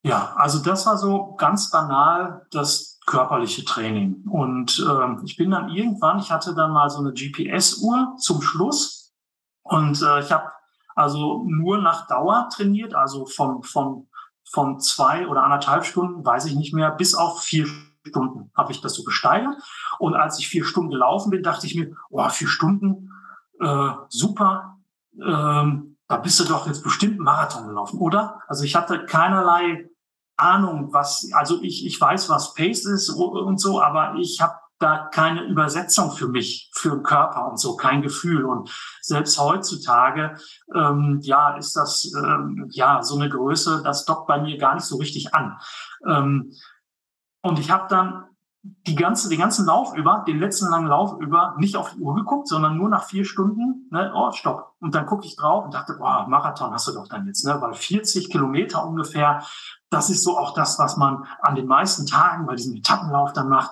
[0.04, 4.24] Ja, also das war so ganz banal das körperliche Training.
[4.30, 9.14] Und äh, ich bin dann irgendwann, ich hatte dann mal so eine GPS-Uhr zum Schluss
[9.64, 10.52] und äh, ich habe
[10.96, 14.08] also nur nach Dauer trainiert, also von, von
[14.54, 17.66] von zwei oder anderthalb Stunden, weiß ich nicht mehr, bis auf vier
[18.06, 19.56] Stunden habe ich das so gesteigert.
[19.98, 23.10] Und als ich vier Stunden gelaufen bin, dachte ich mir, oh, vier Stunden,
[23.60, 24.78] äh, super,
[25.20, 28.42] ähm, da bist du doch jetzt bestimmt Marathon gelaufen, oder?
[28.48, 29.89] Also ich hatte keinerlei
[30.38, 35.10] Ahnung, was, also ich, ich weiß, was Pace ist und so, aber ich habe da
[35.12, 38.46] keine Übersetzung für mich, für den Körper und so, kein Gefühl.
[38.46, 38.70] Und
[39.02, 40.36] selbst heutzutage,
[40.76, 44.86] ähm, ja, ist das ähm, ja so eine Größe, das dockt bei mir gar nicht
[44.86, 45.58] so richtig an.
[46.06, 46.52] Ähm,
[47.42, 48.26] und ich habe dann
[48.64, 52.16] die ganze, den ganzen Lauf über, den letzten langen Lauf über, nicht auf die Uhr
[52.16, 54.74] geguckt, sondern nur nach vier Stunden, ne, oh, stopp.
[54.80, 57.58] Und dann gucke ich drauf und dachte, boah, Marathon hast du doch dann jetzt, ne,
[57.60, 59.44] weil 40 Kilometer ungefähr,
[59.90, 63.50] das ist so auch das, was man an den meisten Tagen bei diesem Etappenlauf dann
[63.50, 63.72] macht.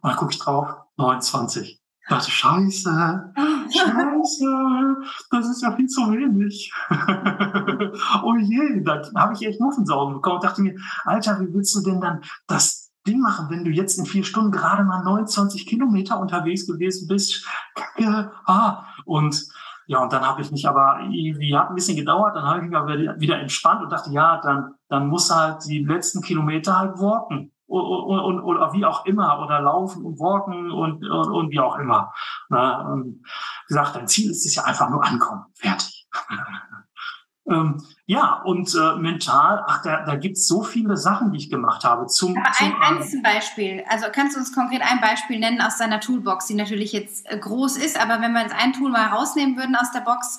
[0.00, 1.80] Und dann gucke ich drauf, 29.
[2.08, 3.32] Ich dachte, scheiße,
[3.68, 4.96] scheiße,
[5.32, 6.72] das ist ja viel zu wenig.
[8.22, 11.80] oh je, da habe ich echt Muffensaugen bekommen und dachte mir, Alter, wie willst du
[11.80, 16.20] denn dann das Ding machen, wenn du jetzt in vier Stunden gerade mal 29 Kilometer
[16.20, 17.44] unterwegs gewesen bist?
[17.74, 18.84] Kacke, ah.
[19.04, 19.48] Und
[19.88, 22.68] ja, und dann habe ich mich aber, irgendwie hat ein bisschen gedauert, dann habe ich
[22.68, 26.98] mich aber wieder entspannt und dachte, ja, dann, dann muss halt die letzten Kilometer halt
[26.98, 27.52] worten.
[27.66, 31.78] Und, und, oder wie auch immer oder laufen und walken und, und, und wie auch
[31.78, 32.12] immer.
[32.48, 33.24] Na, ähm,
[33.66, 35.46] gesagt, dein Ziel ist es ja einfach nur ankommen.
[35.54, 36.06] Fertig.
[37.50, 41.50] ähm, ja, und äh, mental, ach, da, da gibt es so viele Sachen, die ich
[41.50, 42.06] gemacht habe.
[42.06, 43.84] Zum, Aber zum ein, ein Beispiel.
[43.88, 47.36] Also kannst du uns konkret ein Beispiel nennen aus deiner Toolbox, die natürlich jetzt äh,
[47.36, 50.38] groß ist, aber wenn wir jetzt ein Tool mal rausnehmen würden aus der Box,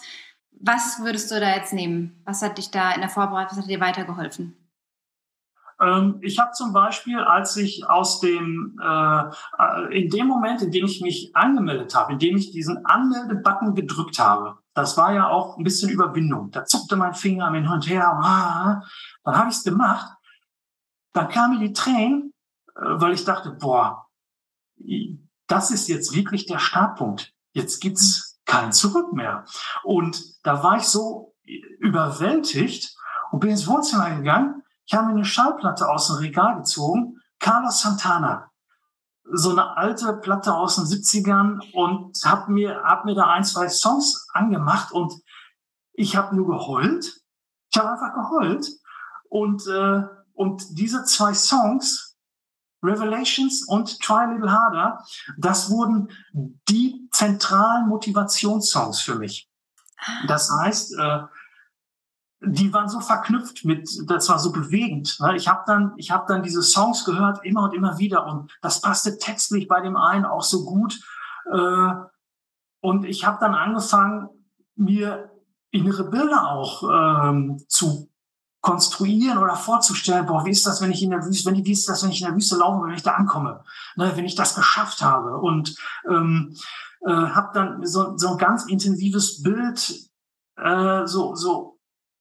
[0.60, 2.22] was würdest du da jetzt nehmen?
[2.26, 4.56] Was hat dich da in der Vorbereitung, was hat dir weitergeholfen?
[5.80, 10.86] Ähm, ich habe zum Beispiel, als ich aus dem, äh, in dem Moment, in dem
[10.86, 15.58] ich mich angemeldet habe, in dem ich diesen Anmelde-Button gedrückt habe, das war ja auch
[15.58, 16.52] ein bisschen Überwindung.
[16.52, 18.08] Da zuckte mein Finger hin und her.
[18.08, 18.82] Ah,
[19.24, 20.12] dann habe ich es gemacht.
[21.13, 22.34] Dann kamen mir die Tränen,
[22.76, 24.08] äh, weil ich dachte, boah,
[25.48, 27.34] das ist jetzt wirklich der Startpunkt.
[27.54, 29.46] Jetzt gibt's kein Zurück mehr.
[29.84, 31.36] Und da war ich so
[31.80, 32.96] überwältigt
[33.32, 37.82] und bin ins Wohnzimmer gegangen ich habe mir eine Schallplatte aus dem Regal gezogen, Carlos
[37.82, 38.50] Santana.
[39.34, 43.67] So eine alte Platte aus den 70ern und habe mir, hab mir da ein, zwei
[43.67, 45.13] Songs angemacht und
[45.91, 47.21] ich habe nur geheult.
[47.69, 48.65] Ich habe einfach geheult.
[49.30, 52.15] Und, äh, und diese zwei Songs,
[52.82, 55.04] Revelations und Try a Little Harder,
[55.38, 59.50] das wurden die zentralen Motivationssongs für mich.
[60.28, 61.23] Das heißt, äh,
[62.39, 65.17] die waren so verknüpft mit, das war so bewegend.
[65.19, 65.36] Ne?
[65.36, 68.82] Ich habe dann, ich habe dann diese Songs gehört immer und immer wieder und das
[68.82, 71.00] passte textlich bei dem einen auch so gut.
[71.52, 71.91] Äh,
[72.82, 74.30] und ich habe dann angefangen,
[74.76, 75.32] mir
[75.71, 78.10] innere Bilder auch ähm, zu
[78.62, 81.88] konstruieren oder vorzustellen, boah, wie ist das, wenn ich in der Wüste, wenn wie ist
[81.89, 83.63] das, wenn ich in der Wüste laufe, wenn ich da ankomme,
[83.95, 85.76] ne, wenn ich das geschafft habe und
[86.10, 86.56] ähm,
[87.06, 90.10] äh, habe dann so, so ein ganz intensives Bild,
[90.58, 91.77] äh, so so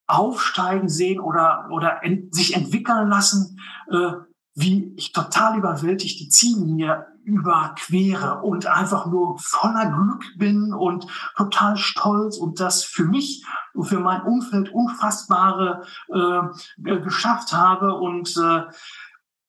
[0.06, 4.12] aufsteigen sehen oder, oder ent, sich entwickeln lassen, äh,
[4.54, 11.76] wie ich total überwältigt die Ziellinie überquere und einfach nur voller Glück bin und total
[11.76, 17.94] stolz und das für mich und für mein Umfeld Unfassbare äh, geschafft habe.
[17.94, 18.62] Und äh,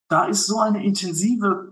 [0.07, 1.71] da ist so eine intensive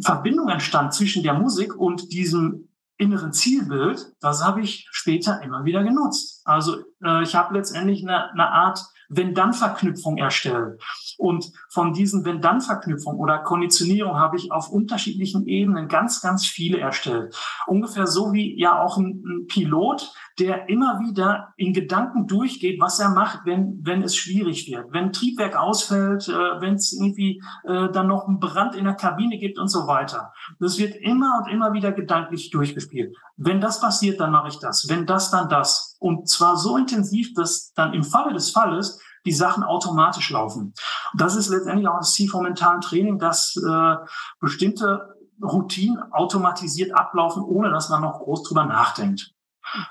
[0.00, 5.82] Verbindung entstanden zwischen der Musik und diesem inneren Zielbild, das habe ich später immer wieder
[5.82, 6.42] genutzt.
[6.44, 10.82] Also äh, ich habe letztendlich eine, eine Art Wenn-Dann-Verknüpfung erstellt.
[11.18, 17.36] Und von diesen Wenn-Dann-Verknüpfungen oder Konditionierung habe ich auf unterschiedlichen Ebenen ganz, ganz viele erstellt.
[17.66, 22.98] Ungefähr so wie ja auch ein, ein Pilot, der immer wieder in Gedanken durchgeht, was
[22.98, 24.92] er macht, wenn, wenn es schwierig wird.
[24.92, 29.38] Wenn Triebwerk ausfällt, äh, wenn es irgendwie äh, dann noch einen Brand in der Kabine
[29.38, 30.32] gibt und so weiter.
[30.58, 33.16] Das wird immer und immer wieder gedanklich durchgespielt.
[33.36, 34.88] Wenn das passiert, dann mache ich das.
[34.88, 35.96] Wenn das, dann das.
[36.00, 40.74] Und zwar so intensiv, dass dann im Falle des Falles die Sachen automatisch laufen.
[41.16, 43.96] Das ist letztendlich auch das Ziel vom mentalen Training, dass äh,
[44.40, 49.33] bestimmte Routinen automatisiert ablaufen, ohne dass man noch groß drüber nachdenkt.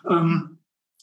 [0.09, 0.59] Ähm,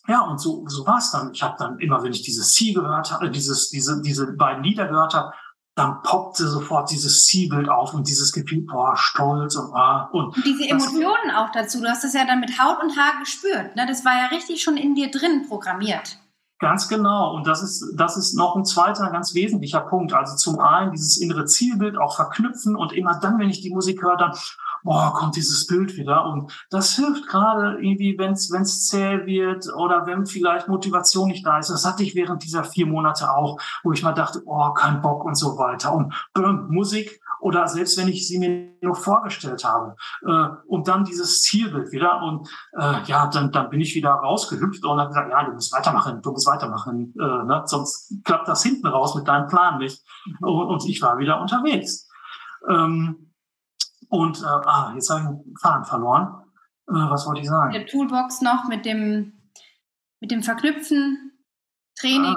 [0.08, 1.32] ja, und so, so war es dann.
[1.32, 4.88] Ich habe dann immer, wenn ich dieses C gehört habe, dieses, diese, diese beiden Lieder
[4.88, 5.32] gehört habe,
[5.76, 10.08] dann poppte sofort dieses Zielbild auf und dieses Gefühl, boah, stolz und ah.
[10.12, 11.80] Und, und diese Emotionen auch dazu.
[11.80, 13.76] Du hast das ja dann mit Haut und Haar gespürt.
[13.76, 13.86] Ne?
[13.86, 16.18] Das war ja richtig schon in dir drin programmiert.
[16.58, 17.34] Ganz genau.
[17.34, 20.12] Und das ist, das ist noch ein zweiter ganz wesentlicher Punkt.
[20.12, 24.02] Also zum einen dieses innere Zielbild auch verknüpfen und immer dann, wenn ich die Musik
[24.02, 24.32] höre, dann,
[24.82, 26.24] boah, kommt dieses Bild wieder.
[26.26, 31.58] Und das hilft gerade irgendwie, wenn es zäh wird oder wenn vielleicht Motivation nicht da
[31.58, 31.70] ist.
[31.70, 35.24] Das hatte ich während dieser vier Monate auch, wo ich mal dachte, oh, kein Bock
[35.24, 35.92] und so weiter.
[35.92, 39.96] Und böhm, Musik oder selbst wenn ich sie mir nur vorgestellt habe.
[40.26, 42.22] Äh, und dann dieses Zielbild wieder.
[42.22, 45.72] Und äh, ja, dann, dann bin ich wieder rausgehüpft und habe gesagt, ja, du musst
[45.72, 47.14] weitermachen, du musst weitermachen.
[47.18, 47.62] Äh, ne?
[47.64, 50.02] Sonst klappt das hinten raus mit deinem Plan nicht.
[50.40, 52.08] Und, und ich war wieder unterwegs.
[52.68, 53.29] Ähm,
[54.10, 56.44] und äh, ah, jetzt habe ich den Faden verloren.
[56.88, 57.72] Äh, was wollte ich sagen?
[57.72, 59.32] Der Toolbox noch mit dem,
[60.20, 61.32] mit dem Verknüpfen,
[61.98, 62.36] Training.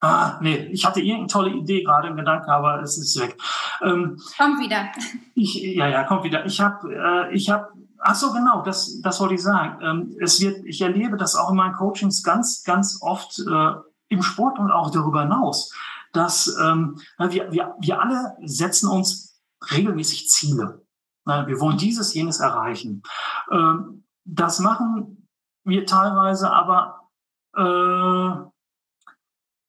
[0.00, 3.40] Ah, nee, ich hatte irgendeine tolle Idee gerade im Gedanken, aber es ist weg.
[3.82, 4.88] Ähm, kommt wieder.
[5.34, 6.44] Ich, ja, ja, kommt wieder.
[6.44, 7.68] Ich habe, äh, ich habe,
[8.00, 9.80] ach so, genau, das, das wollte ich sagen.
[9.80, 13.74] Ähm, es wird, ich erlebe das auch in meinen Coachings ganz, ganz oft äh,
[14.08, 15.72] im Sport und auch darüber hinaus
[16.14, 20.84] dass ähm, wir, wir, wir alle setzen uns regelmäßig Ziele.
[21.26, 23.02] Wir wollen dieses, jenes erreichen.
[23.50, 25.28] Ähm, das machen
[25.64, 27.10] wir teilweise aber
[27.56, 28.34] äh,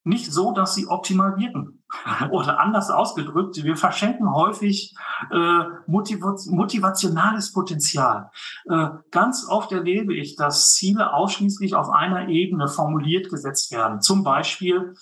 [0.03, 1.83] nicht so, dass sie optimal wirken.
[2.31, 4.95] Oder anders ausgedrückt, wir verschenken häufig
[5.31, 8.29] äh, motivationales Potenzial.
[8.69, 14.01] Äh, ganz oft erlebe ich, dass Ziele ausschließlich auf einer Ebene formuliert gesetzt werden.
[14.01, 14.93] Zum Beispiel,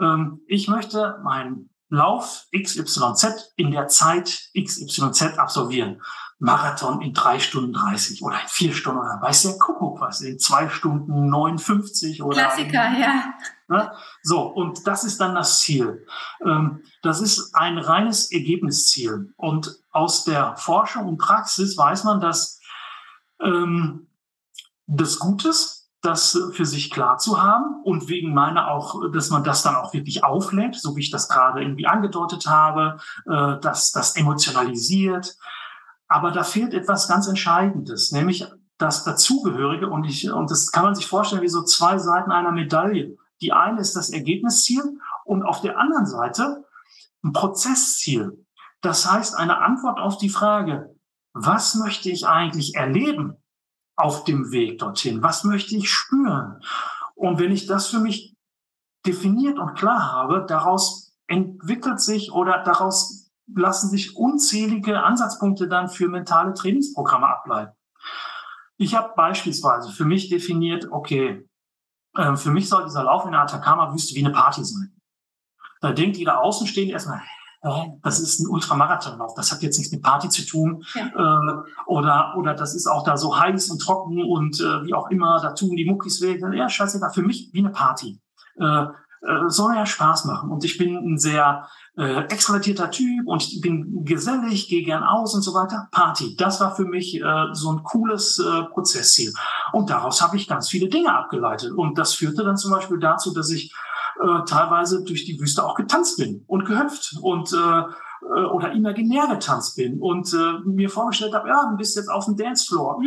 [0.00, 6.02] ähm, ich möchte meinen Lauf XYZ in der Zeit XYZ absolvieren.
[6.40, 10.38] Marathon in drei Stunden 30 oder in vier Stunden oder weiß der Kuckuck was, in
[10.38, 12.38] zwei Stunden 59 oder.
[12.38, 13.34] Klassiker, in, ja.
[13.68, 13.92] Ne?
[14.22, 16.06] So, und das ist dann das Ziel.
[16.44, 19.32] Ähm, das ist ein reines Ergebnisziel.
[19.36, 22.60] Und aus der Forschung und Praxis weiß man, dass
[23.42, 24.08] ähm,
[24.86, 29.62] das Gutes das für sich klar zu haben und wegen meiner auch, dass man das
[29.62, 34.14] dann auch wirklich auflädt, so wie ich das gerade irgendwie angedeutet habe, äh, dass das
[34.16, 35.36] emotionalisiert.
[36.06, 38.46] Aber da fehlt etwas ganz Entscheidendes, nämlich
[38.78, 42.52] das Dazugehörige und ich, und das kann man sich vorstellen wie so zwei Seiten einer
[42.52, 43.16] Medaille.
[43.40, 44.82] Die eine ist das Ergebnisziel
[45.24, 46.64] und auf der anderen Seite
[47.24, 48.44] ein Prozessziel.
[48.80, 50.94] Das heißt, eine Antwort auf die Frage,
[51.32, 53.37] was möchte ich eigentlich erleben?
[53.98, 55.22] Auf dem Weg dorthin?
[55.22, 56.62] Was möchte ich spüren?
[57.14, 58.36] Und wenn ich das für mich
[59.04, 66.08] definiert und klar habe, daraus entwickelt sich oder daraus lassen sich unzählige Ansatzpunkte dann für
[66.08, 67.72] mentale Trainingsprogramme ableiten.
[68.76, 71.48] Ich habe beispielsweise für mich definiert, okay,
[72.14, 74.94] äh, für mich soll dieser Lauf in der Atacama-Wüste wie eine Party sein.
[75.80, 77.22] Da denkt jeder Außenstehende erstmal,
[77.60, 80.84] das ist ein Ultramarathonlauf, das hat jetzt nichts mit Party zu tun.
[80.94, 81.06] Ja.
[81.06, 85.10] Äh, oder, oder das ist auch da so heiß und trocken und äh, wie auch
[85.10, 86.38] immer, da tun die Muckis weh.
[86.56, 88.20] Ja, scheißegal, für mich wie eine Party.
[88.60, 88.86] Äh,
[89.20, 90.50] äh, soll ja Spaß machen.
[90.50, 95.34] Und ich bin ein sehr äh, extrovertierter Typ und ich bin gesellig, gehe gern aus
[95.34, 95.88] und so weiter.
[95.90, 99.32] Party, das war für mich äh, so ein cooles äh, Prozessziel.
[99.72, 101.72] Und daraus habe ich ganz viele Dinge abgeleitet.
[101.72, 103.74] Und das führte dann zum Beispiel dazu, dass ich
[104.20, 107.82] äh, teilweise durch die Wüste auch getanzt bin und gehüpft und äh,
[108.22, 112.24] äh, oder imaginär getanzt bin und äh, mir vorgestellt habe, ja, du bist jetzt auf
[112.24, 113.00] dem Dancefloor.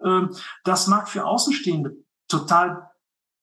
[0.00, 0.28] Äh,
[0.64, 1.96] das mag für Außenstehende
[2.28, 2.90] total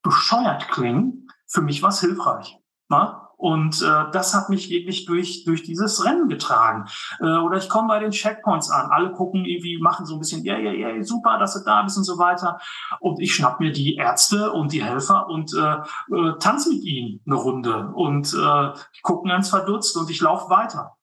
[0.01, 1.27] bescheuert klingen.
[1.47, 2.57] Für mich war es hilfreich.
[2.89, 3.28] Na?
[3.39, 6.89] Und äh, das hat mich wirklich durch, durch dieses Rennen getragen.
[7.21, 8.91] Äh, oder ich komme bei den Checkpoints an.
[8.91, 11.97] Alle gucken irgendwie, machen so ein bisschen, ja, ja, ja, super, dass du da bist
[11.97, 12.59] und so weiter.
[12.99, 15.77] Und ich schnapp mir die Ärzte und die Helfer und äh,
[16.13, 17.87] äh, tanze mit ihnen eine Runde.
[17.93, 18.73] Und äh,
[19.03, 20.97] gucken ganz verdutzt und ich laufe weiter.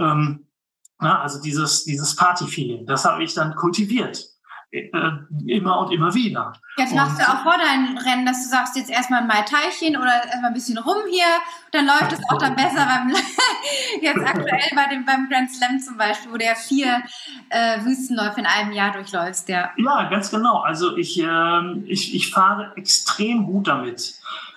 [0.00, 0.46] Ähm,
[0.98, 4.31] na, also dieses, dieses Party-Feeling, das habe ich dann kultiviert.
[4.72, 4.88] Äh,
[5.46, 6.54] immer und immer wieder.
[6.78, 9.98] Jetzt machst du auch vor deinem Rennen, dass du sagst, jetzt erstmal ein Mai Teilchen
[9.98, 11.26] oder erstmal ein bisschen rum hier,
[11.72, 13.14] dann läuft es auch dann besser beim,
[14.00, 17.02] jetzt aktuell bei dem, beim Grand Slam zum Beispiel, wo du ja vier
[17.50, 19.72] äh, Wüstenläufe in einem Jahr durchläufst, ja.
[19.76, 20.60] Ja, ganz genau.
[20.60, 24.14] Also ich, äh, ich, ich fahre extrem gut damit.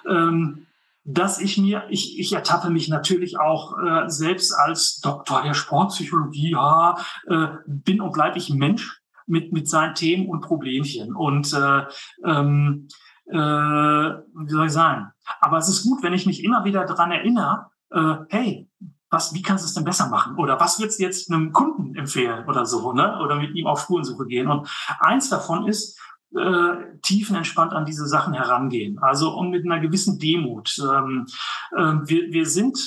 [0.10, 0.66] Ähm,
[1.04, 6.52] dass ich mir, ich, ich ertappe mich natürlich auch äh, selbst als Doktor der Sportpsychologie,
[6.52, 6.96] ja,
[7.28, 11.16] äh, bin und bleibe ich Mensch mit, mit seinen Themen und Problemchen.
[11.16, 11.84] Und äh,
[12.26, 12.88] ähm,
[13.28, 15.12] äh, wie soll ich sagen?
[15.42, 18.70] Aber es ist gut, wenn ich mich immer wieder daran erinnere, äh, hey,
[19.10, 20.36] was, wie kannst du es denn besser machen?
[20.38, 23.20] Oder was würdest du jetzt einem Kunden empfehlen oder so, ne?
[23.24, 24.48] Oder mit ihm auf Spurensuche gehen?
[24.48, 24.68] Und
[25.00, 26.00] eins davon ist,
[26.36, 29.00] äh, tiefenentspannt an diese Sachen herangehen.
[29.00, 30.78] Also und mit einer gewissen Demut.
[30.80, 31.28] Ähm,
[31.72, 32.78] äh, wir, wir sind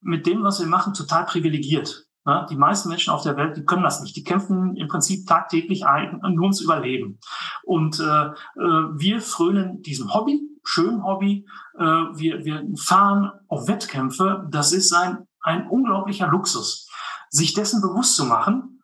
[0.00, 2.06] mit dem, was wir machen, total privilegiert.
[2.26, 4.14] Ja, die meisten Menschen auf der Welt, die können das nicht.
[4.14, 7.18] Die kämpfen im Prinzip tagtäglich ein, nur ums Überleben.
[7.64, 11.46] Und äh, äh, wir frönen diesem Hobby, schönen Hobby.
[11.78, 14.46] Äh, wir, wir fahren auf Wettkämpfe.
[14.50, 16.90] Das ist ein, ein unglaublicher Luxus.
[17.30, 18.82] Sich dessen bewusst zu machen,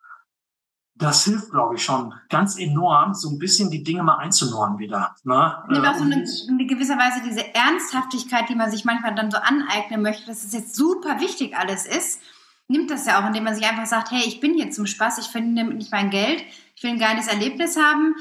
[0.95, 5.15] das hilft, glaube ich, schon ganz enorm, so ein bisschen die Dinge mal einzunorden wieder.
[5.23, 5.63] Ne?
[5.69, 9.37] Nimmt auch so eine, eine gewisser Weise diese Ernsthaftigkeit, die man sich manchmal dann so
[9.37, 12.19] aneignen möchte, dass es jetzt super wichtig alles ist
[12.67, 15.19] nimmt das ja auch, indem man sich einfach sagt, hey, ich bin hier zum Spaß,
[15.19, 16.43] ich finde nicht mein Geld,
[16.75, 18.15] ich will ein geiles Erlebnis haben.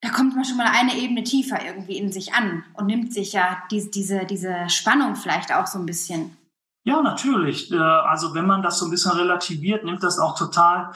[0.00, 3.32] Da kommt man schon mal eine Ebene tiefer irgendwie in sich an und nimmt sich
[3.32, 6.36] ja diese, diese, diese Spannung vielleicht auch so ein bisschen.
[6.84, 7.72] Ja, natürlich.
[7.72, 10.92] Äh, also wenn man das so ein bisschen relativiert, nimmt das auch total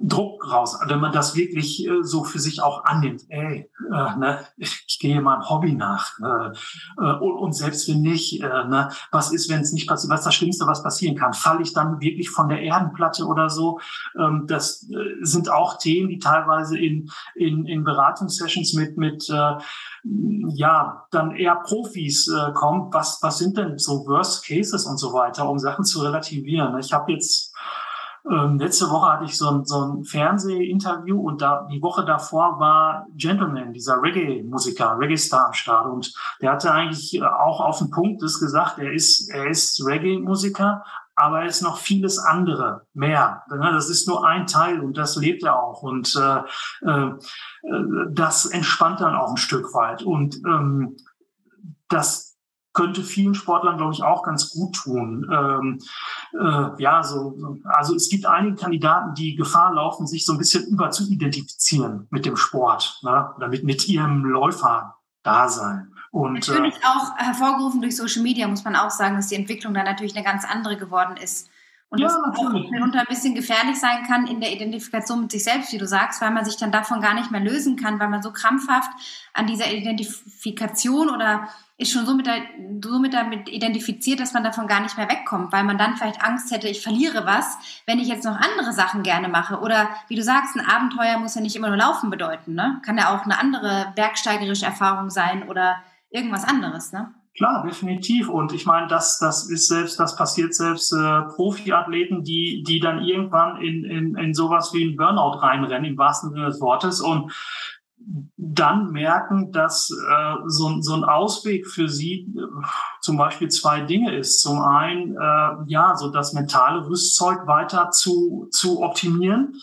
[0.00, 3.22] Druck raus, wenn man das wirklich äh, so für sich auch annimmt.
[3.28, 6.18] Ey, äh, ne, ich, gehe meinem Hobby nach.
[6.18, 6.52] Äh,
[7.02, 10.10] äh, und, und, selbst wenn nicht, äh, ne, was ist, wenn es nicht passiert?
[10.10, 11.32] Was ist das Schlimmste, was passieren kann?
[11.32, 13.80] Falle ich dann wirklich von der Erdenplatte oder so?
[14.18, 19.54] Ähm, das äh, sind auch Themen, die teilweise in, in, in Beratungssessions mit, mit äh,
[20.54, 22.92] ja, dann eher Profis kommen.
[22.92, 26.78] Was, was sind denn so Worst Cases und so weiter, um Sachen zu relativieren?
[26.78, 27.54] Ich habe jetzt
[28.30, 32.58] ähm, letzte Woche hatte ich so ein, so ein Fernsehinterview und da die Woche davor
[32.58, 35.86] war Gentleman, dieser Reggae-Musiker, Reggae-Star am Start.
[35.86, 39.84] Und der hatte eigentlich äh, auch auf den Punkt das gesagt, er ist, er ist
[39.84, 40.82] Reggae-Musiker,
[41.16, 43.42] aber er ist noch vieles andere, mehr.
[43.50, 45.82] Ne, das ist nur ein Teil und das lebt er auch.
[45.82, 47.10] Und äh, äh,
[48.10, 50.02] das entspannt dann auch ein Stück weit.
[50.02, 50.96] Und ähm,
[51.88, 52.23] das
[52.74, 55.26] könnte vielen Sportlern, glaube ich, auch ganz gut tun.
[55.32, 55.78] Ähm,
[56.32, 60.66] äh, ja, so, also es gibt einige Kandidaten, die Gefahr laufen, sich so ein bisschen
[60.66, 63.32] über zu identifizieren mit dem Sport ne?
[63.36, 65.92] oder mit, mit ihrem Läufer-Dasein.
[66.10, 69.72] Und, natürlich äh, auch hervorgerufen durch Social Media, muss man auch sagen, dass die Entwicklung
[69.74, 71.48] da natürlich eine ganz andere geworden ist.
[71.94, 75.44] Und ja, das auch mitunter ein bisschen gefährlich sein kann in der Identifikation mit sich
[75.44, 78.08] selbst, wie du sagst, weil man sich dann davon gar nicht mehr lösen kann, weil
[78.08, 78.90] man so krampfhaft
[79.32, 82.42] an dieser Identifikation oder ist schon so mit, der,
[82.82, 86.22] so mit damit identifiziert, dass man davon gar nicht mehr wegkommt, weil man dann vielleicht
[86.22, 89.58] Angst hätte, ich verliere was, wenn ich jetzt noch andere Sachen gerne mache.
[89.60, 92.80] Oder wie du sagst, ein Abenteuer muss ja nicht immer nur Laufen bedeuten, ne?
[92.84, 95.76] Kann ja auch eine andere bergsteigerische Erfahrung sein oder
[96.10, 97.12] irgendwas anderes, ne?
[97.36, 98.28] Klar, definitiv.
[98.28, 103.02] Und ich meine, das, das ist selbst, das passiert selbst äh, Profiathleten, die, die dann
[103.02, 107.32] irgendwann in, in, in sowas wie ein Burnout reinrennen, im wahrsten Sinne des Wortes, und
[108.36, 112.66] dann merken, dass äh, so, so ein Ausweg für sie äh,
[113.00, 114.40] zum Beispiel zwei Dinge ist.
[114.40, 119.54] Zum einen, äh, ja, so das mentale Rüstzeug weiter zu, zu optimieren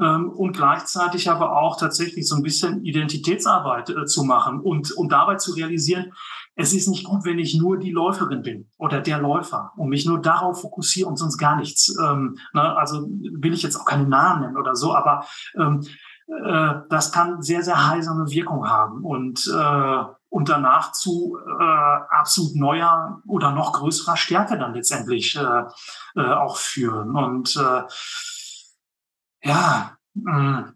[0.00, 5.12] ähm, und gleichzeitig aber auch tatsächlich so ein bisschen Identitätsarbeit äh, zu machen und, und
[5.12, 6.12] dabei zu realisieren,
[6.62, 10.06] es ist nicht gut, wenn ich nur die Läuferin bin oder der Läufer und mich
[10.06, 11.94] nur darauf fokussiere und sonst gar nichts.
[12.00, 12.76] Ähm, ne?
[12.76, 15.80] Also will ich jetzt auch keine Namen nennen oder so, aber ähm,
[16.28, 22.54] äh, das kann sehr, sehr heilsame Wirkung haben und, äh, und danach zu äh, absolut
[22.54, 25.64] neuer oder noch größerer Stärke dann letztendlich äh,
[26.14, 27.16] äh, auch führen.
[27.16, 27.82] Und äh,
[29.42, 30.74] ja, mh,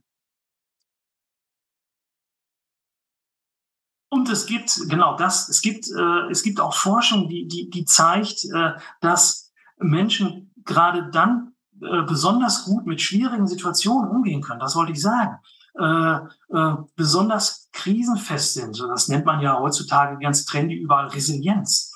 [4.09, 7.85] Und es gibt, genau das, es gibt, äh, es gibt auch Forschung, die, die, die
[7.85, 14.61] zeigt, äh, dass Menschen gerade dann äh, besonders gut mit schwierigen Situationen umgehen können.
[14.61, 15.38] Das wollte ich sagen.
[15.79, 16.19] Äh,
[16.57, 18.81] äh, besonders krisenfest sind.
[18.81, 21.92] Das nennt man ja heutzutage ganz trendy überall Resilienz.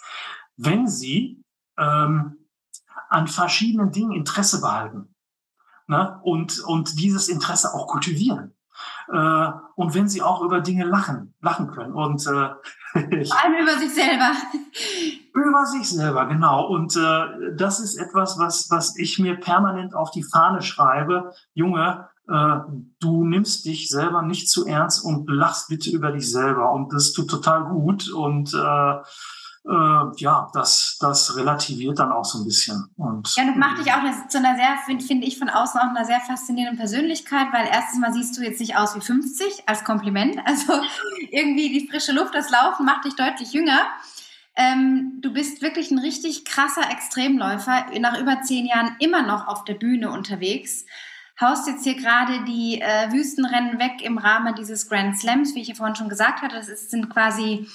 [0.56, 1.42] Wenn sie
[1.78, 2.36] ähm,
[3.08, 5.14] an verschiedenen Dingen Interesse behalten
[5.86, 6.20] ne?
[6.22, 8.54] und, und dieses Interesse auch kultivieren.
[9.12, 11.92] Äh, und wenn sie auch über Dinge lachen, lachen können.
[11.92, 14.32] Und äh, vor allem über sich selber.
[15.34, 16.66] Über sich selber, genau.
[16.66, 21.32] Und äh, das ist etwas, was, was ich mir permanent auf die Fahne schreibe.
[21.54, 22.56] Junge, äh,
[23.00, 26.72] du nimmst dich selber nicht zu ernst und lachst bitte über dich selber.
[26.72, 28.10] Und das tut total gut.
[28.10, 28.94] Und äh,
[29.66, 32.88] äh, ja, das, das relativiert dann auch so ein bisschen.
[32.96, 35.88] Und, ja, das macht dich auch zu einer sehr, finde find ich von außen auch
[35.88, 39.84] einer sehr faszinierenden Persönlichkeit, weil erstens mal siehst du jetzt nicht aus wie 50 als
[39.84, 40.38] Kompliment.
[40.50, 40.72] Also
[41.30, 43.86] irgendwie die frische Luft, das Laufen macht dich deutlich jünger.
[44.56, 49.64] Ähm, du bist wirklich ein richtig krasser Extremläufer, nach über zehn Jahren immer noch auf
[49.64, 50.86] der Bühne unterwegs.
[51.40, 55.68] Haust jetzt hier gerade die äh, Wüstenrennen weg im Rahmen dieses Grand Slams, wie ich
[55.68, 56.56] ja vorhin schon gesagt hatte.
[56.56, 57.68] Das ist, sind quasi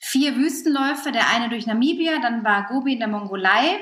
[0.00, 3.78] vier Wüstenläufe, der eine durch Namibia, dann war Gobi in der Mongolei,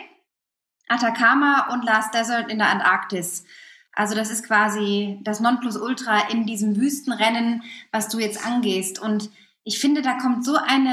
[0.88, 3.44] Atacama und Last Desert in der Antarktis.
[3.92, 8.98] Also das ist quasi das Nonplusultra in diesem Wüstenrennen, was du jetzt angehst.
[9.00, 9.30] Und
[9.64, 10.92] ich finde, da kommt so eine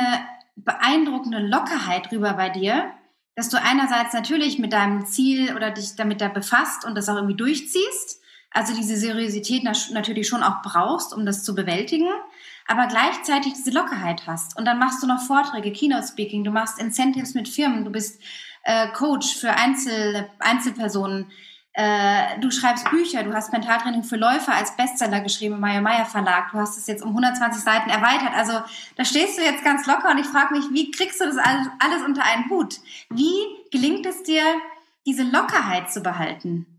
[0.55, 2.91] beeindruckende Lockerheit rüber bei dir,
[3.35, 7.15] dass du einerseits natürlich mit deinem Ziel oder dich damit da befasst und das auch
[7.15, 8.21] irgendwie durchziehst.
[8.51, 12.07] Also diese Seriosität natürlich schon auch brauchst, um das zu bewältigen
[12.67, 14.57] aber gleichzeitig diese Lockerheit hast.
[14.57, 18.21] Und dann machst du noch Vorträge, Keynote Speaking, du machst Incentives mit Firmen, du bist
[18.63, 21.31] äh, Coach für Einzel, Einzelpersonen,
[21.73, 26.05] äh, du schreibst Bücher, du hast Mentaltraining für Läufer als Bestseller geschrieben im Meyer Meyer
[26.05, 28.33] Verlag, du hast es jetzt um 120 Seiten erweitert.
[28.33, 28.53] Also
[28.95, 31.67] da stehst du jetzt ganz locker und ich frage mich, wie kriegst du das alles,
[31.79, 32.79] alles unter einen Hut?
[33.09, 33.35] Wie
[33.71, 34.43] gelingt es dir,
[35.05, 36.74] diese Lockerheit zu behalten?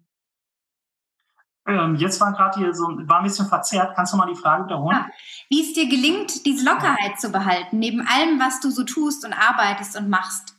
[1.67, 3.95] Ähm, jetzt war gerade hier so, war ein bisschen verzerrt.
[3.97, 4.97] Kannst du mal die Frage wiederholen?
[4.97, 5.09] Ja.
[5.49, 9.33] Wie es dir gelingt, diese Lockerheit zu behalten, neben allem, was du so tust und
[9.33, 10.57] arbeitest und machst?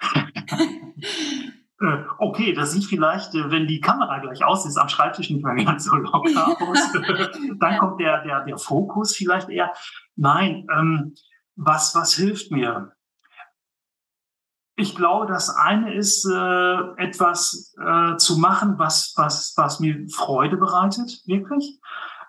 [1.82, 5.44] Äh, okay, das sieht vielleicht, äh, wenn die Kamera gleich aus ist, am Schreibtisch nicht
[5.44, 6.92] mehr ganz so locker aus.
[7.60, 9.72] Dann kommt der, der, der Fokus vielleicht eher.
[10.14, 11.14] Nein, ähm,
[11.56, 12.92] was, was hilft mir?
[14.82, 20.56] Ich glaube, das eine ist, äh, etwas äh, zu machen, was, was, was mir Freude
[20.56, 21.78] bereitet, wirklich.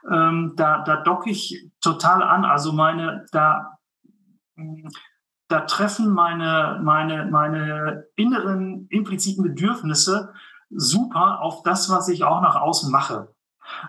[0.07, 2.45] Ähm, da, da docke ich total an.
[2.45, 3.79] Also meine, da,
[5.47, 10.31] da treffen meine, meine, meine inneren impliziten Bedürfnisse
[10.69, 13.33] super auf das, was ich auch nach außen mache.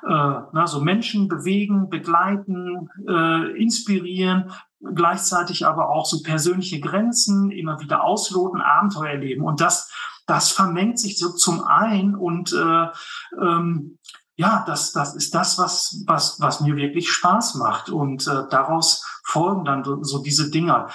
[0.05, 4.51] Äh, na, so Menschen bewegen, begleiten, äh, inspirieren,
[4.95, 9.45] gleichzeitig aber auch so persönliche Grenzen immer wieder ausloten, Abenteuer erleben.
[9.45, 9.91] Und das,
[10.27, 12.89] das vermengt sich so zum einen und äh,
[13.41, 13.99] ähm,
[14.37, 17.89] ja, das, das ist das, was, was, was mir wirklich Spaß macht.
[17.89, 20.89] Und äh, daraus folgen dann so diese Dinger.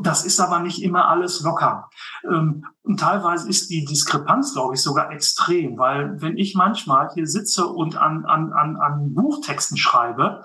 [0.00, 1.90] Das ist aber nicht immer alles locker.
[2.24, 7.26] Ähm, und teilweise ist die Diskrepanz, glaube ich, sogar extrem, weil wenn ich manchmal hier
[7.26, 10.44] sitze und an, an, an, an Buchtexten schreibe,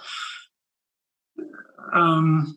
[1.94, 2.56] ähm,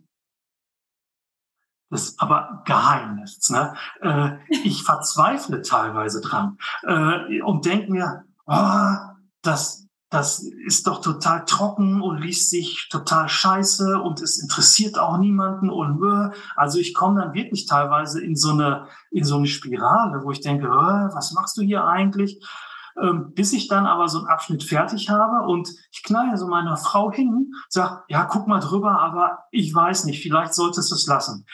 [1.91, 3.51] das ist aber Geheimnis.
[3.51, 3.75] Ne?
[4.01, 8.95] Äh, ich verzweifle teilweise dran äh, und denke mir, oh,
[9.43, 15.19] das, das ist doch total trocken und liest sich total scheiße und es interessiert auch
[15.19, 19.47] niemanden und äh, also ich komme dann wirklich teilweise in so eine in so eine
[19.47, 22.45] Spirale, wo ich denke, äh, was machst du hier eigentlich?
[23.01, 26.77] Ähm, bis ich dann aber so einen Abschnitt fertig habe und ich knall so meiner
[26.77, 31.07] Frau hin, sag, ja, guck mal drüber, aber ich weiß nicht, vielleicht solltest du es
[31.07, 31.47] lassen.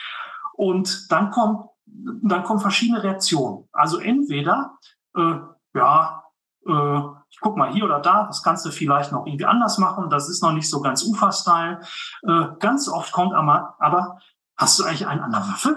[0.55, 3.69] Und dann kommt dann kommen verschiedene Reaktionen.
[3.73, 4.77] Also entweder
[5.17, 5.39] äh,
[5.75, 6.25] ja,
[6.67, 10.11] äh, ich guck mal hier oder da, das kannst du vielleicht noch irgendwie anders machen,
[10.11, 11.81] das ist noch nicht so ganz Ufer-Style.
[12.23, 14.19] Äh, ganz oft kommt aber, aber
[14.57, 15.77] hast du eigentlich einen an der Waffe?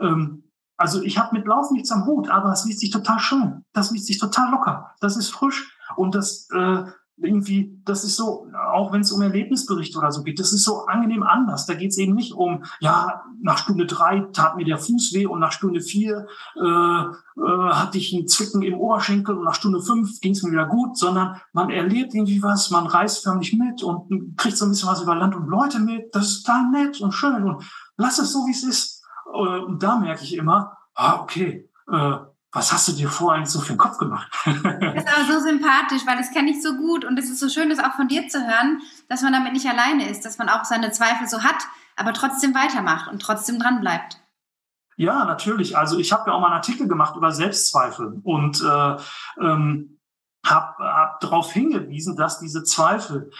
[0.00, 0.47] Ähm,
[0.78, 3.90] also ich habe mit Lauf nichts am Hut, aber es liest sich total schön, das
[3.90, 6.84] liest sich total locker, das ist frisch und das äh,
[7.20, 10.86] irgendwie, das ist so, auch wenn es um Erlebnisberichte oder so geht, das ist so
[10.86, 11.66] angenehm anders.
[11.66, 15.26] Da geht es eben nicht um, ja, nach Stunde drei tat mir der Fuß weh
[15.26, 16.26] und nach Stunde vier
[16.56, 20.52] äh, äh, hatte ich einen Zwicken im Oberschenkel und nach Stunde fünf ging es mir
[20.52, 24.70] wieder gut, sondern man erlebt irgendwie was, man reist förmlich mit und kriegt so ein
[24.70, 26.14] bisschen was über Land und Leute mit.
[26.14, 27.64] Das ist total nett und schön und
[27.96, 28.97] lass es so, wie es ist.
[29.38, 32.16] Äh, und da merke ich immer, ah, okay, äh,
[32.50, 34.30] was hast du dir vor eigentlich so für den Kopf gemacht?
[34.44, 34.64] das ist
[35.14, 37.78] aber so sympathisch, weil das kenne ich so gut und es ist so schön, das
[37.78, 40.90] auch von dir zu hören, dass man damit nicht alleine ist, dass man auch seine
[40.90, 41.62] Zweifel so hat,
[41.96, 44.18] aber trotzdem weitermacht und trotzdem dran bleibt.
[44.96, 45.76] Ja, natürlich.
[45.76, 48.96] Also ich habe ja auch mal einen Artikel gemacht über Selbstzweifel und äh,
[49.40, 49.98] ähm,
[50.44, 53.30] habe hab darauf hingewiesen, dass diese Zweifel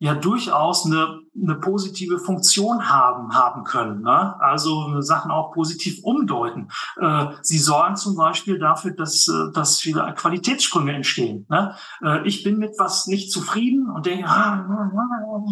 [0.00, 4.02] ja durchaus eine, eine positive Funktion haben, haben können.
[4.02, 4.40] Ne?
[4.40, 6.70] Also Sachen auch positiv umdeuten.
[7.00, 11.46] Äh, sie sorgen zum Beispiel dafür, dass, äh, dass viele Qualitätssprünge entstehen.
[11.48, 11.74] Ne?
[12.02, 14.64] Äh, ich bin mit was nicht zufrieden und denke, ah,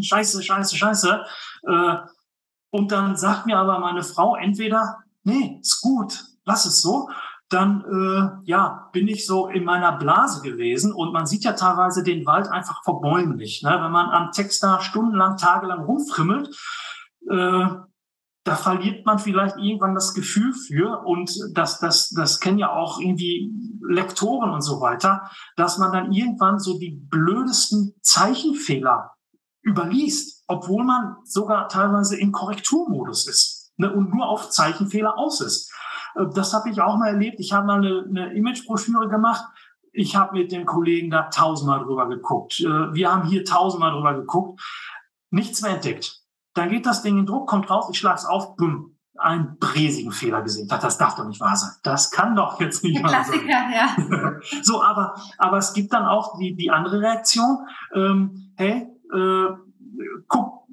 [0.00, 1.24] scheiße, scheiße, scheiße.
[1.66, 1.96] Äh,
[2.70, 7.08] und dann sagt mir aber meine Frau entweder, nee, ist gut, lass es so
[7.48, 12.02] dann äh, ja bin ich so in meiner Blase gewesen und man sieht ja teilweise
[12.02, 13.62] den Wald einfach vor Bäumen nicht.
[13.62, 13.70] Ne?
[13.70, 16.48] Wenn man am Text da stundenlang, tagelang rumfrimmelt,
[17.30, 17.66] äh,
[18.46, 23.00] da verliert man vielleicht irgendwann das Gefühl für und das, das, das kennen ja auch
[23.00, 23.52] irgendwie
[23.88, 29.12] Lektoren und so weiter, dass man dann irgendwann so die blödesten Zeichenfehler
[29.62, 35.72] überliest, obwohl man sogar teilweise im Korrekturmodus ist ne, und nur auf Zeichenfehler aus ist.
[36.16, 37.40] Äh, das habe ich auch mal erlebt.
[37.40, 39.44] Ich habe mal eine, eine Imagebroschüre gemacht.
[39.92, 42.60] Ich habe mit dem Kollegen da tausendmal drüber geguckt.
[42.60, 44.60] Äh, wir haben hier tausendmal drüber geguckt.
[45.30, 46.22] Nichts mehr entdeckt.
[46.54, 50.12] Dann geht das Ding in Druck, kommt raus, ich schlage es auf, bumm, einen bräsigen
[50.12, 50.68] Fehler gesehen.
[50.68, 51.70] Das darf doch nicht wahr sein.
[51.82, 53.40] Das kann doch jetzt nicht wahr sein.
[53.40, 54.36] Klassiker, ja.
[54.62, 57.66] so, aber, aber es gibt dann auch die, die andere Reaktion.
[57.94, 59.46] Ähm, hey, äh,
[60.28, 60.66] guck,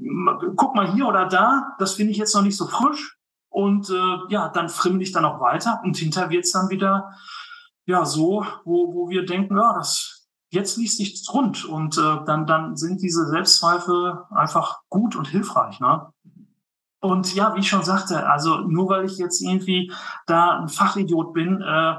[0.55, 3.17] guck mal hier oder da, das finde ich jetzt noch nicht so frisch.
[3.53, 7.13] Und äh, ja, dann frimmel ich dann auch weiter und hinter wird's dann wieder
[7.85, 12.47] ja so, wo, wo wir denken, ja, das jetzt liest sich rund und äh, dann
[12.47, 16.07] dann sind diese Selbstzweifel einfach gut und hilfreich, ne?
[16.99, 19.91] Und ja, wie ich schon sagte, also nur weil ich jetzt irgendwie
[20.25, 21.95] da ein Fachidiot bin, äh,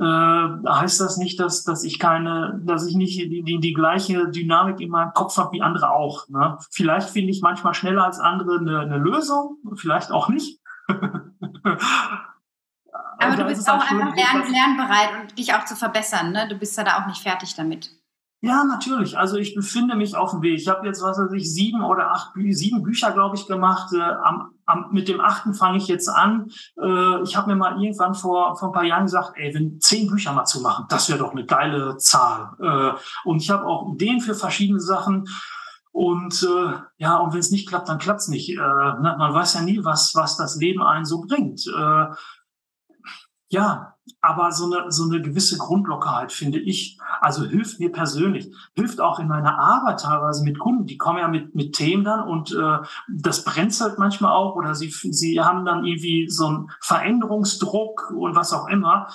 [0.00, 4.30] äh, heißt das nicht, dass, dass ich keine, dass ich nicht die, die, die gleiche
[4.30, 6.26] Dynamik in meinem Kopf habe wie andere auch.
[6.30, 6.56] Ne?
[6.70, 10.58] Vielleicht finde ich manchmal schneller als andere eine, eine Lösung, vielleicht auch nicht.
[13.18, 16.32] Aber du bist auch einfach lern, lernbereit und dich auch zu verbessern.
[16.32, 16.48] Ne?
[16.48, 17.90] Du bist ja da auch nicht fertig damit.
[18.42, 19.16] Ja, natürlich.
[19.16, 20.60] Also ich befinde mich auf dem Weg.
[20.60, 23.92] Ich habe jetzt, was weiß ich, sieben oder acht, sieben Bücher, glaube ich, gemacht.
[23.94, 26.50] Äh, am, am, mit dem achten fange ich jetzt an.
[26.80, 30.06] Äh, ich habe mir mal irgendwann vor, vor ein paar Jahren gesagt, ey, wenn zehn
[30.06, 32.52] Bücher mal zu machen, das wäre doch eine geile Zahl.
[32.60, 35.24] Äh, und ich habe auch Ideen für verschiedene Sachen.
[35.96, 38.50] Und äh, ja, und wenn es nicht klappt, dann klappt's nicht.
[38.50, 38.58] Äh?
[38.58, 41.66] Man weiß ja nie, was, was das Leben einen so bringt.
[41.66, 42.08] Äh,
[43.48, 49.00] ja, aber so eine, so eine gewisse Grundlockerheit, finde ich, also hilft mir persönlich, hilft
[49.00, 50.84] auch in meiner Arbeit teilweise mit Kunden.
[50.84, 52.78] Die kommen ja mit, mit Themen dann und äh,
[53.08, 58.52] das brenzelt manchmal auch oder sie, sie haben dann irgendwie so einen Veränderungsdruck und was
[58.52, 59.08] auch immer.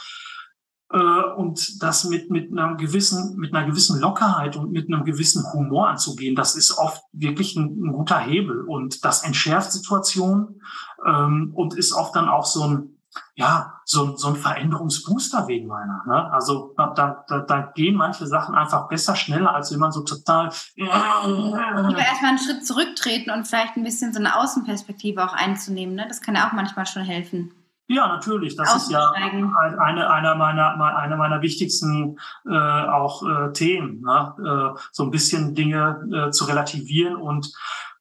[0.94, 0.98] Äh,
[1.36, 5.88] und das mit, mit einer gewissen, mit einer gewissen Lockerheit und mit einem gewissen Humor
[5.88, 10.62] anzugehen, das ist oft wirklich ein, ein guter Hebel und das entschärft Situationen
[11.06, 12.98] ähm, und ist oft dann auch so ein,
[13.36, 16.04] ja, so, so ein Veränderungsbooster wegen meiner.
[16.08, 16.32] Ne?
[16.32, 16.88] Also da,
[17.28, 20.52] da, da gehen manche Sachen einfach besser, schneller, als wenn man so total.
[20.76, 25.96] Lieber erstmal einen Schritt zurücktreten und vielleicht ein bisschen so eine Außenperspektive auch einzunehmen.
[25.96, 26.06] Ne?
[26.08, 27.54] Das kann ja auch manchmal schon helfen.
[27.92, 28.56] Ja, natürlich.
[28.56, 32.18] Das ist ja eine, einer meiner, eine meiner wichtigsten
[32.50, 34.74] äh, auch äh, Themen, ne?
[34.76, 37.54] äh, so ein bisschen Dinge äh, zu relativieren und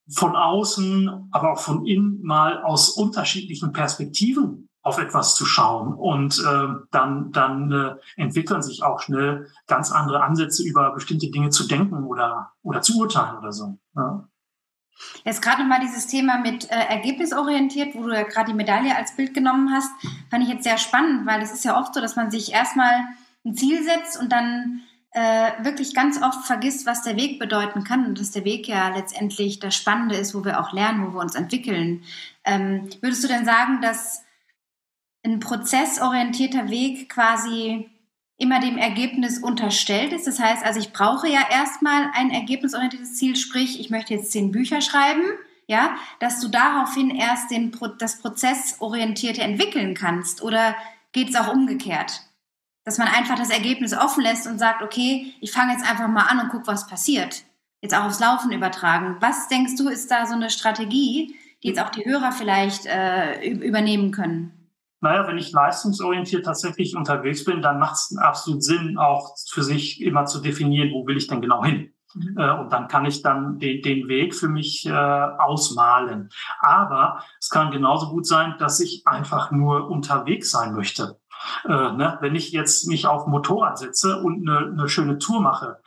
[0.09, 5.93] von außen, aber auch von innen mal aus unterschiedlichen Perspektiven auf etwas zu schauen.
[5.93, 11.51] Und äh, dann, dann äh, entwickeln sich auch schnell ganz andere Ansätze, über bestimmte Dinge
[11.51, 13.77] zu denken oder, oder zu urteilen oder so.
[13.97, 14.29] Ja.
[15.25, 19.17] Jetzt gerade nochmal dieses Thema mit äh, ergebnisorientiert, wo du ja gerade die Medaille als
[19.17, 19.91] Bild genommen hast,
[20.31, 23.05] fand ich jetzt sehr spannend, weil es ist ja oft so, dass man sich erstmal
[23.45, 24.83] ein Ziel setzt und dann
[25.13, 28.89] äh, wirklich ganz oft vergisst, was der Weg bedeuten kann und dass der Weg ja
[28.95, 32.05] letztendlich das Spannende ist, wo wir auch lernen, wo wir uns entwickeln.
[32.45, 34.23] Ähm, würdest du denn sagen, dass
[35.25, 37.91] ein prozessorientierter Weg quasi
[38.41, 40.27] immer dem Ergebnis unterstellt ist.
[40.27, 44.51] Das heißt, also ich brauche ja erstmal ein ergebnisorientiertes Ziel, sprich, ich möchte jetzt zehn
[44.51, 45.23] Bücher schreiben,
[45.67, 50.43] ja, dass du daraufhin erst den, das Prozessorientierte entwickeln kannst.
[50.43, 50.75] Oder
[51.13, 52.23] geht es auch umgekehrt?
[52.85, 56.25] Dass man einfach das Ergebnis offen lässt und sagt, okay, ich fange jetzt einfach mal
[56.25, 57.45] an und guck, was passiert.
[57.83, 59.17] Jetzt auch aufs Laufen übertragen.
[59.21, 63.49] Was denkst du, ist da so eine Strategie, die jetzt auch die Hörer vielleicht äh,
[63.49, 64.60] übernehmen können?
[65.01, 70.03] Naja, wenn ich leistungsorientiert tatsächlich unterwegs bin, dann macht es absolut Sinn, auch für sich
[70.03, 71.93] immer zu definieren, wo will ich denn genau hin.
[72.15, 72.37] Mhm.
[72.37, 76.31] Äh, und dann kann ich dann den, den Weg für mich äh, ausmalen.
[76.61, 81.19] Aber es kann genauso gut sein, dass ich einfach nur unterwegs sein möchte.
[81.65, 82.19] Äh, ne?
[82.21, 85.79] Wenn ich jetzt mich auf Motorrad setze und eine, eine schöne Tour mache,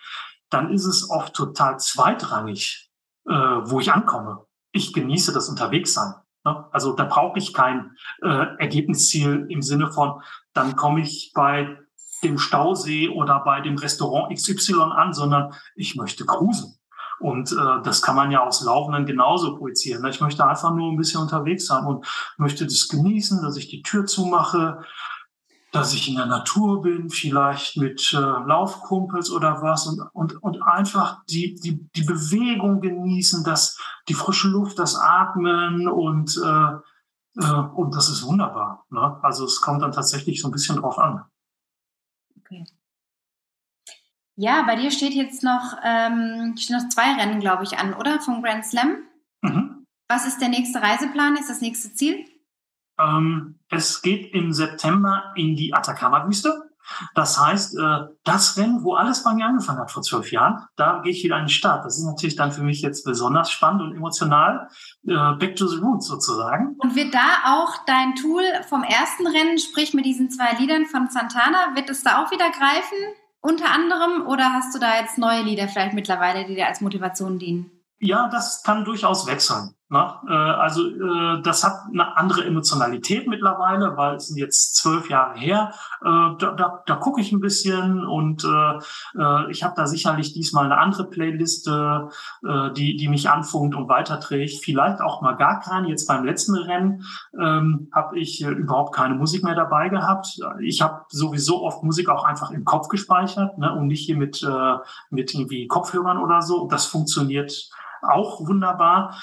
[0.50, 2.92] dann ist es oft total zweitrangig,
[3.28, 4.46] äh, wo ich ankomme.
[4.72, 6.14] Ich genieße das Unterwegssein.
[6.44, 6.66] Ne?
[6.72, 10.22] Also da brauche ich kein äh, Ergebnisziel im Sinne von,
[10.54, 11.78] dann komme ich bei
[12.24, 16.78] dem Stausee oder bei dem Restaurant XY an, sondern ich möchte cruisen.
[17.20, 20.02] Und äh, das kann man ja aus Laufenden genauso projizieren.
[20.02, 20.10] Ne?
[20.10, 22.06] Ich möchte einfach nur ein bisschen unterwegs sein und
[22.38, 24.84] möchte das genießen, dass ich die Tür zumache,
[25.74, 30.62] dass ich in der Natur bin, vielleicht mit äh, Laufkumpels oder was und, und, und
[30.62, 37.60] einfach die, die, die Bewegung genießen, das, die frische Luft, das Atmen und, äh, äh,
[37.76, 38.86] und das ist wunderbar.
[38.92, 39.18] Ne?
[39.24, 41.26] Also es kommt dann tatsächlich so ein bisschen drauf an.
[42.38, 42.66] Okay.
[44.36, 48.22] Ja, bei dir steht jetzt noch, ähm, stehen noch zwei Rennen, glaube ich, an, oder?
[48.22, 48.98] Vom Grand Slam.
[49.42, 49.88] Mhm.
[50.08, 51.36] Was ist der nächste Reiseplan?
[51.36, 52.26] Ist das nächste Ziel?
[53.00, 56.70] Ähm, es geht im September in die Atacama-Wüste.
[57.16, 61.00] Das heißt, äh, das Rennen, wo alles bei mir angefangen hat vor zwölf Jahren, da
[61.02, 61.86] gehe ich wieder an den Start.
[61.86, 64.68] Das ist natürlich dann für mich jetzt besonders spannend und emotional.
[65.08, 66.76] Äh, back to the roots sozusagen.
[66.80, 71.10] Und wird da auch dein Tool vom ersten Rennen, sprich mit diesen zwei Liedern von
[71.10, 72.98] Santana, wird es da auch wieder greifen?
[73.42, 74.26] Unter anderem?
[74.28, 77.72] Oder hast du da jetzt neue Lieder vielleicht mittlerweile, die dir als Motivation dienen?
[78.00, 79.76] Ja, das kann durchaus wechseln.
[79.90, 80.12] Ne?
[80.28, 85.38] Äh, also äh, das hat eine andere Emotionalität mittlerweile, weil es sind jetzt zwölf Jahre
[85.38, 85.72] her.
[86.02, 86.10] Äh,
[86.40, 88.44] da, da, da gucke ich ein bisschen und
[89.50, 92.10] ich habe da sicherlich diesmal eine andere Playliste,
[92.42, 94.64] die, die mich anfunkt und weiterträgt.
[94.64, 95.90] Vielleicht auch mal gar keine.
[95.90, 97.04] Jetzt beim letzten Rennen
[97.40, 100.40] ähm, habe ich überhaupt keine Musik mehr dabei gehabt.
[100.62, 103.74] Ich habe sowieso oft Musik auch einfach im Kopf gespeichert ne?
[103.74, 104.46] und nicht hier mit,
[105.10, 106.68] mit irgendwie Kopfhörern oder so.
[106.68, 107.70] Das funktioniert
[108.04, 109.16] auch wunderbar.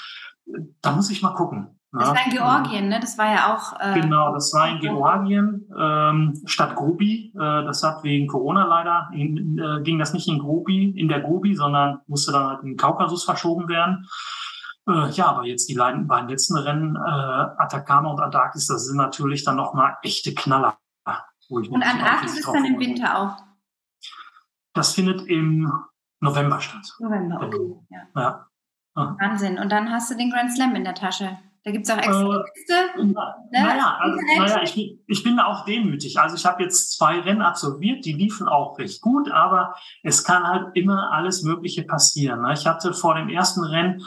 [0.81, 1.79] Da muss ich mal gucken.
[1.93, 2.99] Das war in Georgien, ne?
[3.01, 3.77] Das war ja auch.
[3.79, 7.33] Äh, genau, das war in Georgien, ähm, Stadt Grobi.
[7.35, 11.19] Äh, das hat wegen Corona leider, in, äh, ging das nicht in Grobi, in der
[11.19, 14.07] Grobi, sondern musste dann halt in den Kaukasus verschoben werden.
[14.87, 18.95] Äh, ja, aber jetzt die beiden, beiden letzten Rennen, äh, Atacama und Antarktis, das sind
[18.95, 20.77] natürlich dann nochmal echte Knaller.
[21.49, 23.37] und Antarktis ist dann im Winter auch?
[24.73, 25.69] Das findet im
[26.21, 26.87] November statt.
[26.99, 27.75] November, okay.
[27.89, 28.21] Ja.
[28.21, 28.47] ja.
[28.95, 29.15] Ah.
[29.19, 29.57] Wahnsinn.
[29.57, 31.37] Und dann hast du den Grand Slam in der Tasche.
[31.63, 33.03] Da gibt es auch extra äh.
[33.03, 33.13] Na, ne?
[33.51, 36.19] Naja, also, naja ich, bin, ich bin auch demütig.
[36.19, 40.43] Also ich habe jetzt zwei Rennen absolviert, die liefen auch recht gut, aber es kann
[40.43, 42.41] halt immer alles Mögliche passieren.
[42.41, 42.53] Ne?
[42.53, 44.03] Ich hatte vor dem ersten Rennen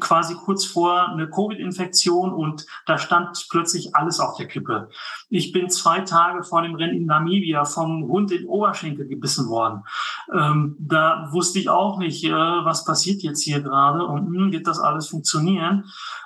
[0.00, 4.90] quasi kurz vor eine Covid-Infektion und da stand plötzlich alles auf der Kippe.
[5.30, 9.84] Ich bin zwei Tage vor dem Rennen in Namibia vom Hund in Oberschenkel gebissen worden.
[10.32, 14.66] Ähm, da wusste ich auch nicht, äh, was passiert jetzt hier gerade und hm, wird
[14.66, 15.84] das alles funktionieren.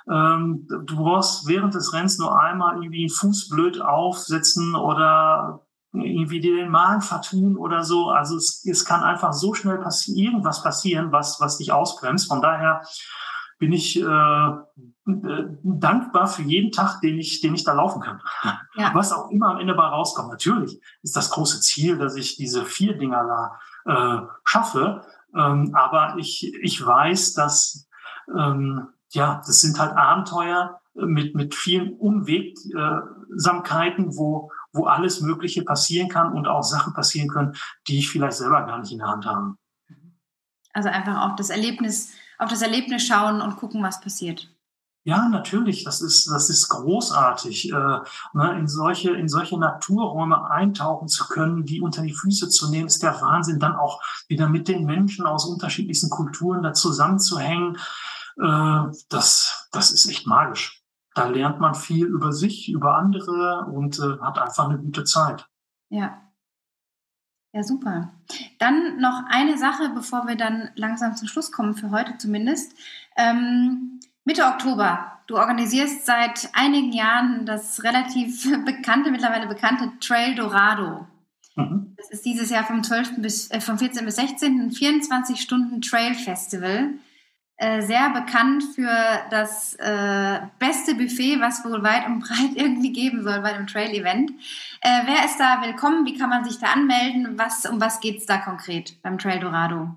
[0.09, 5.61] Ähm, du brauchst während des Rennens nur einmal irgendwie einen Fuß blöd aufsetzen oder
[5.93, 8.09] irgendwie dir den Magen vertun oder so.
[8.09, 12.27] Also es, es kann einfach so schnell passieren, irgendwas passieren, was, was dich ausbremst.
[12.27, 12.81] Von daher
[13.63, 14.51] bin ich äh,
[15.05, 18.19] dankbar für jeden Tag, den ich, den ich da laufen kann.
[18.75, 18.93] Ja.
[18.93, 20.31] Was auch immer am Ende bei rauskommt.
[20.31, 23.55] Natürlich ist das große Ziel, dass ich diese vier Dinger
[23.85, 25.05] da äh, schaffe.
[25.33, 27.87] Ähm, aber ich, ich weiß, dass
[28.37, 36.09] ähm, ja, das sind halt Abenteuer mit, mit vielen Unwegsamkeiten, wo, wo alles Mögliche passieren
[36.09, 37.55] kann und auch Sachen passieren können,
[37.87, 39.55] die ich vielleicht selber gar nicht in der Hand habe.
[40.73, 42.13] Also einfach auch das Erlebnis,
[42.43, 44.49] auf das Erlebnis schauen und gucken, was passiert.
[45.05, 45.83] Ja, natürlich.
[45.83, 47.99] Das ist, das ist großartig, äh,
[48.33, 52.87] ne, in solche, in solche Naturräume eintauchen zu können, die unter die Füße zu nehmen,
[52.87, 53.59] ist der Wahnsinn.
[53.59, 57.77] Dann auch wieder mit den Menschen aus unterschiedlichsten Kulturen da zusammenzuhängen.
[58.41, 58.79] Äh,
[59.09, 60.81] das, das ist echt magisch.
[61.15, 65.47] Da lernt man viel über sich, über andere und äh, hat einfach eine gute Zeit.
[65.89, 66.17] Ja.
[67.53, 68.11] Ja, super.
[68.57, 72.75] Dann noch eine Sache, bevor wir dann langsam zum Schluss kommen, für heute zumindest.
[73.15, 75.19] Ähm, Mitte Oktober.
[75.27, 81.05] Du organisierst seit einigen Jahren das relativ bekannte, mittlerweile bekannte Trail Dorado.
[81.55, 81.93] Mhm.
[81.95, 83.21] Das ist dieses Jahr vom 12.
[83.21, 84.03] bis, äh, vom 14.
[84.03, 84.59] bis 16.
[84.59, 86.93] ein 24 Stunden Trail Festival.
[87.57, 88.89] Äh, sehr bekannt für
[89.29, 94.31] das äh, beste Buffet, was wohl weit und breit irgendwie geben soll bei dem Trail-Event.
[94.81, 96.05] Äh, wer ist da willkommen?
[96.05, 97.37] Wie kann man sich da anmelden?
[97.37, 99.95] Was, um was geht es da konkret beim Trail Dorado?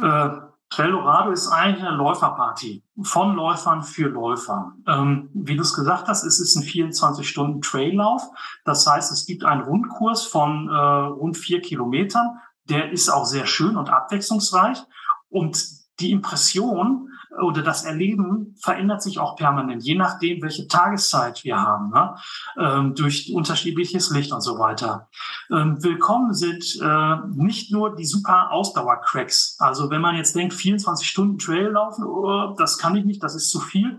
[0.00, 0.30] Äh,
[0.68, 4.72] Trail Dorado ist eigentlich eine Läuferparty von Läufern für Läufer.
[4.88, 8.30] Ähm, wie du es gesagt hast, es ist ein 24-Stunden-Traillauf.
[8.64, 12.40] Das heißt, es gibt einen Rundkurs von äh, rund vier Kilometern.
[12.64, 14.82] Der ist auch sehr schön und abwechslungsreich.
[15.28, 17.08] Und die Impression
[17.42, 22.14] oder das Erleben verändert sich auch permanent, je nachdem, welche Tageszeit wir haben, ne?
[22.58, 25.08] ähm, durch unterschiedliches Licht und so weiter.
[25.50, 29.56] Ähm, willkommen sind äh, nicht nur die super Ausdauer-Cracks.
[29.58, 33.34] Also wenn man jetzt denkt, 24 Stunden Trail laufen, oh, das kann ich nicht, das
[33.34, 33.98] ist zu viel.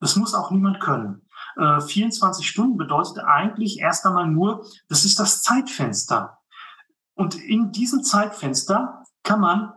[0.00, 1.22] Das muss auch niemand können.
[1.56, 6.38] Äh, 24 Stunden bedeutet eigentlich erst einmal nur, das ist das Zeitfenster.
[7.14, 9.72] Und in diesem Zeitfenster kann man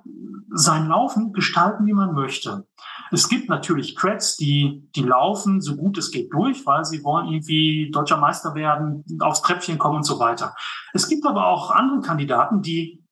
[0.52, 2.68] sein Laufen gestalten, wie man möchte.
[3.12, 7.28] Es gibt natürlich Cracks, die, die laufen so gut es geht durch, weil sie wollen
[7.28, 10.56] irgendwie deutscher Meister werden, aufs Treppchen kommen und so weiter.
[10.94, 13.04] Es gibt aber auch andere Kandidaten, die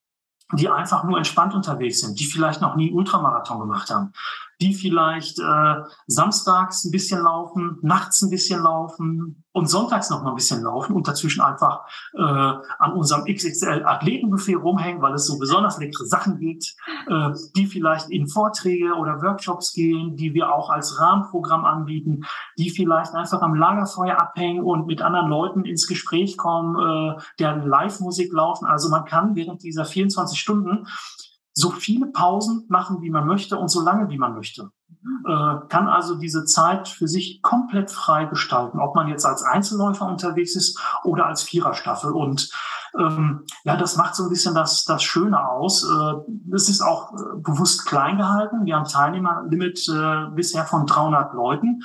[0.54, 4.14] die einfach nur entspannt unterwegs sind, die vielleicht noch nie Ultramarathon gemacht haben,
[4.62, 5.76] die vielleicht äh,
[6.08, 10.96] samstags ein bisschen laufen, nachts ein bisschen laufen und sonntags noch mal ein bisschen laufen
[10.96, 16.40] und dazwischen einfach äh, an unserem XXL Athletenbuffet rumhängen, weil es so besonders leckere Sachen
[16.40, 16.76] gibt,
[17.08, 22.22] äh, die vielleicht in Vorträge oder Workshops gehen, die wir auch als Rahmenprogramm anbieten,
[22.58, 27.68] die vielleicht einfach am Lagerfeuer abhängen und mit anderen Leuten ins Gespräch kommen, äh, deren
[27.68, 28.66] Live-Musik laufen.
[28.66, 30.88] Also man kann während dieser 24 Stunden
[31.58, 34.70] so viele Pausen machen, wie man möchte und so lange, wie man möchte.
[35.26, 40.06] Äh, kann also diese Zeit für sich komplett frei gestalten, ob man jetzt als Einzelläufer
[40.06, 42.12] unterwegs ist oder als Viererstaffel.
[42.12, 42.52] Und
[43.00, 45.84] ähm, ja, das macht so ein bisschen das, das Schöne aus.
[45.84, 48.66] Äh, es ist auch äh, bewusst klein gehalten.
[48.66, 51.82] Wir haben Teilnehmerlimit äh, bisher von 300 Leuten,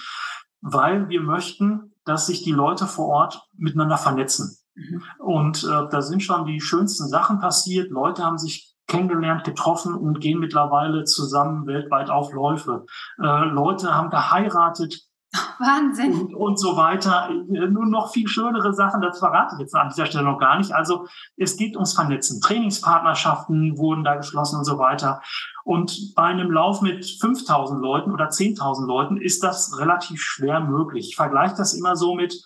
[0.60, 4.58] weil wir möchten, dass sich die Leute vor Ort miteinander vernetzen.
[4.74, 5.02] Mhm.
[5.18, 7.90] Und äh, da sind schon die schönsten Sachen passiert.
[7.90, 12.84] Leute haben sich kennengelernt, getroffen und gehen mittlerweile zusammen weltweit auf Läufe.
[13.18, 15.00] Äh, Leute haben geheiratet.
[15.58, 16.12] Wahnsinn.
[16.12, 17.30] Und, und so weiter.
[17.30, 20.58] Äh, Nur noch viel schönere Sachen, das verrate ich jetzt an dieser Stelle noch gar
[20.58, 20.72] nicht.
[20.72, 21.06] Also
[21.38, 22.42] es geht ums Vernetzen.
[22.42, 25.22] Trainingspartnerschaften wurden da geschlossen und so weiter.
[25.64, 31.08] Und bei einem Lauf mit 5000 Leuten oder 10.000 Leuten ist das relativ schwer möglich.
[31.08, 32.44] Ich vergleiche das immer so mit,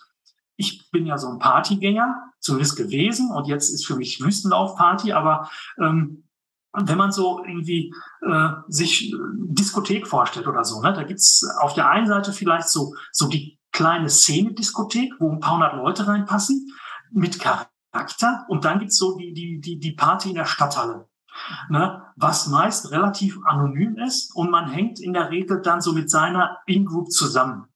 [0.55, 5.49] ich bin ja so ein Partygänger, zumindest gewesen, und jetzt ist für mich Wüstenlaufparty, aber
[5.81, 6.26] ähm,
[6.73, 11.73] wenn man so irgendwie äh, sich äh, Diskothek vorstellt oder so, ne, da gibt's auf
[11.73, 16.67] der einen Seite vielleicht so, so die kleine Szene-Diskothek, wo ein paar hundert Leute reinpassen,
[17.11, 18.45] mit Charakter.
[18.47, 21.07] Und dann gibt's so die, die, die, die Party in der Stadthalle.
[21.69, 26.09] Ne, was meist relativ anonym ist und man hängt in der Regel dann so mit
[26.09, 27.67] seiner In-Group zusammen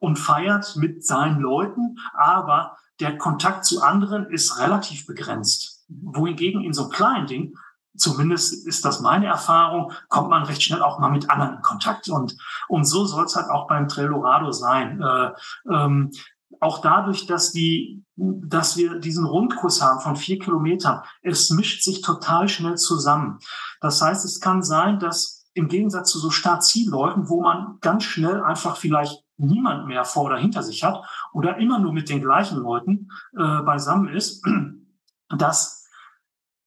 [0.00, 5.86] und feiert mit seinen Leuten, aber der Kontakt zu anderen ist relativ begrenzt.
[5.88, 7.54] Wohingegen in so einem kleinen Ding
[7.96, 12.08] zumindest ist das meine Erfahrung, kommt man recht schnell auch mal mit anderen in Kontakt.
[12.08, 12.36] Und,
[12.68, 15.02] und so soll es halt auch beim Trellorado sein.
[15.02, 15.32] Äh,
[15.70, 16.10] ähm,
[16.60, 22.02] auch dadurch, dass die, dass wir diesen Rundkurs haben von vier Kilometern, es mischt sich
[22.02, 23.38] total schnell zusammen.
[23.80, 28.42] Das heißt, es kann sein, dass im Gegensatz zu so Start-Ziel-Läufen, wo man ganz schnell
[28.42, 32.58] einfach vielleicht niemand mehr vor oder hinter sich hat oder immer nur mit den gleichen
[32.58, 34.44] Leuten äh, beisammen ist,
[35.28, 35.79] dass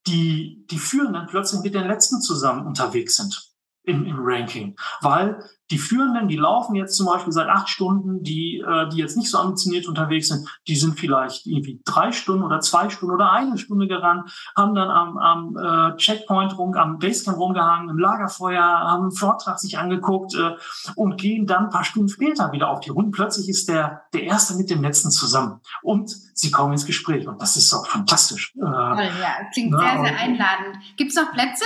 [0.07, 3.52] die, die Führenden plötzlich mit den Letzten zusammen unterwegs sind.
[3.83, 5.39] Im, im Ranking, weil
[5.71, 9.29] die Führenden, die laufen jetzt zum Beispiel seit acht Stunden, die, äh, die jetzt nicht
[9.29, 13.57] so ambitioniert unterwegs sind, die sind vielleicht irgendwie drei Stunden oder zwei Stunden oder eine
[13.57, 19.03] Stunde gerannt, haben dann am, am äh, Checkpoint rum, am Basecamp rumgehangen, im Lagerfeuer, haben
[19.03, 20.51] einen Vortrag sich angeguckt äh,
[20.95, 23.11] und gehen dann ein paar Stunden später wieder auf die Runde.
[23.11, 27.41] Plötzlich ist der, der Erste mit dem Letzten zusammen und sie kommen ins Gespräch und
[27.41, 28.53] das ist auch fantastisch.
[28.57, 30.77] Äh, ja, klingt na, sehr, sehr einladend.
[30.97, 31.65] Gibt es noch Plätze?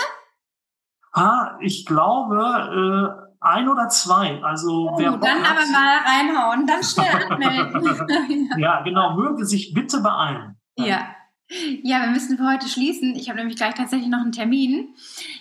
[1.18, 4.41] Ah, ich glaube, äh, ein oder zwei.
[4.43, 8.49] Also oh, wer dann hat, aber mal reinhauen, dann schnell anmelden.
[8.57, 9.15] ja, genau.
[9.15, 10.55] Möge sich bitte beeilen.
[10.78, 11.13] Ja.
[11.82, 13.15] Ja, wir müssen für heute schließen.
[13.15, 14.89] Ich habe nämlich gleich tatsächlich noch einen Termin.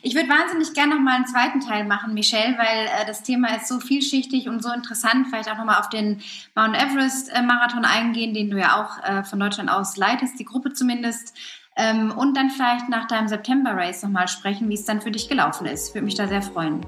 [0.03, 3.57] Ich würde wahnsinnig gerne noch mal einen zweiten Teil machen, Michelle, weil äh, das Thema
[3.57, 5.27] ist so vielschichtig und so interessant.
[5.29, 6.20] Vielleicht auch noch mal auf den
[6.55, 10.45] Mount Everest äh, Marathon eingehen, den du ja auch äh, von Deutschland aus leitest, die
[10.45, 11.37] Gruppe zumindest.
[11.77, 15.11] Ähm, und dann vielleicht nach deinem September Race noch mal sprechen, wie es dann für
[15.11, 15.95] dich gelaufen ist.
[15.95, 16.81] Würde mich da sehr freuen.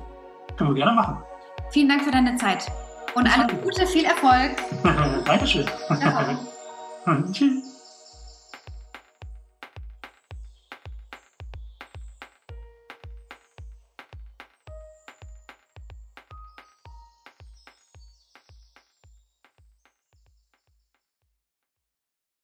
[0.56, 1.18] Können wir gerne machen.
[1.70, 2.66] Vielen Dank für deine Zeit.
[3.14, 4.56] Und alles Gute, viel Erfolg.
[5.24, 5.66] Dankeschön.
[7.32, 7.67] Tschüss.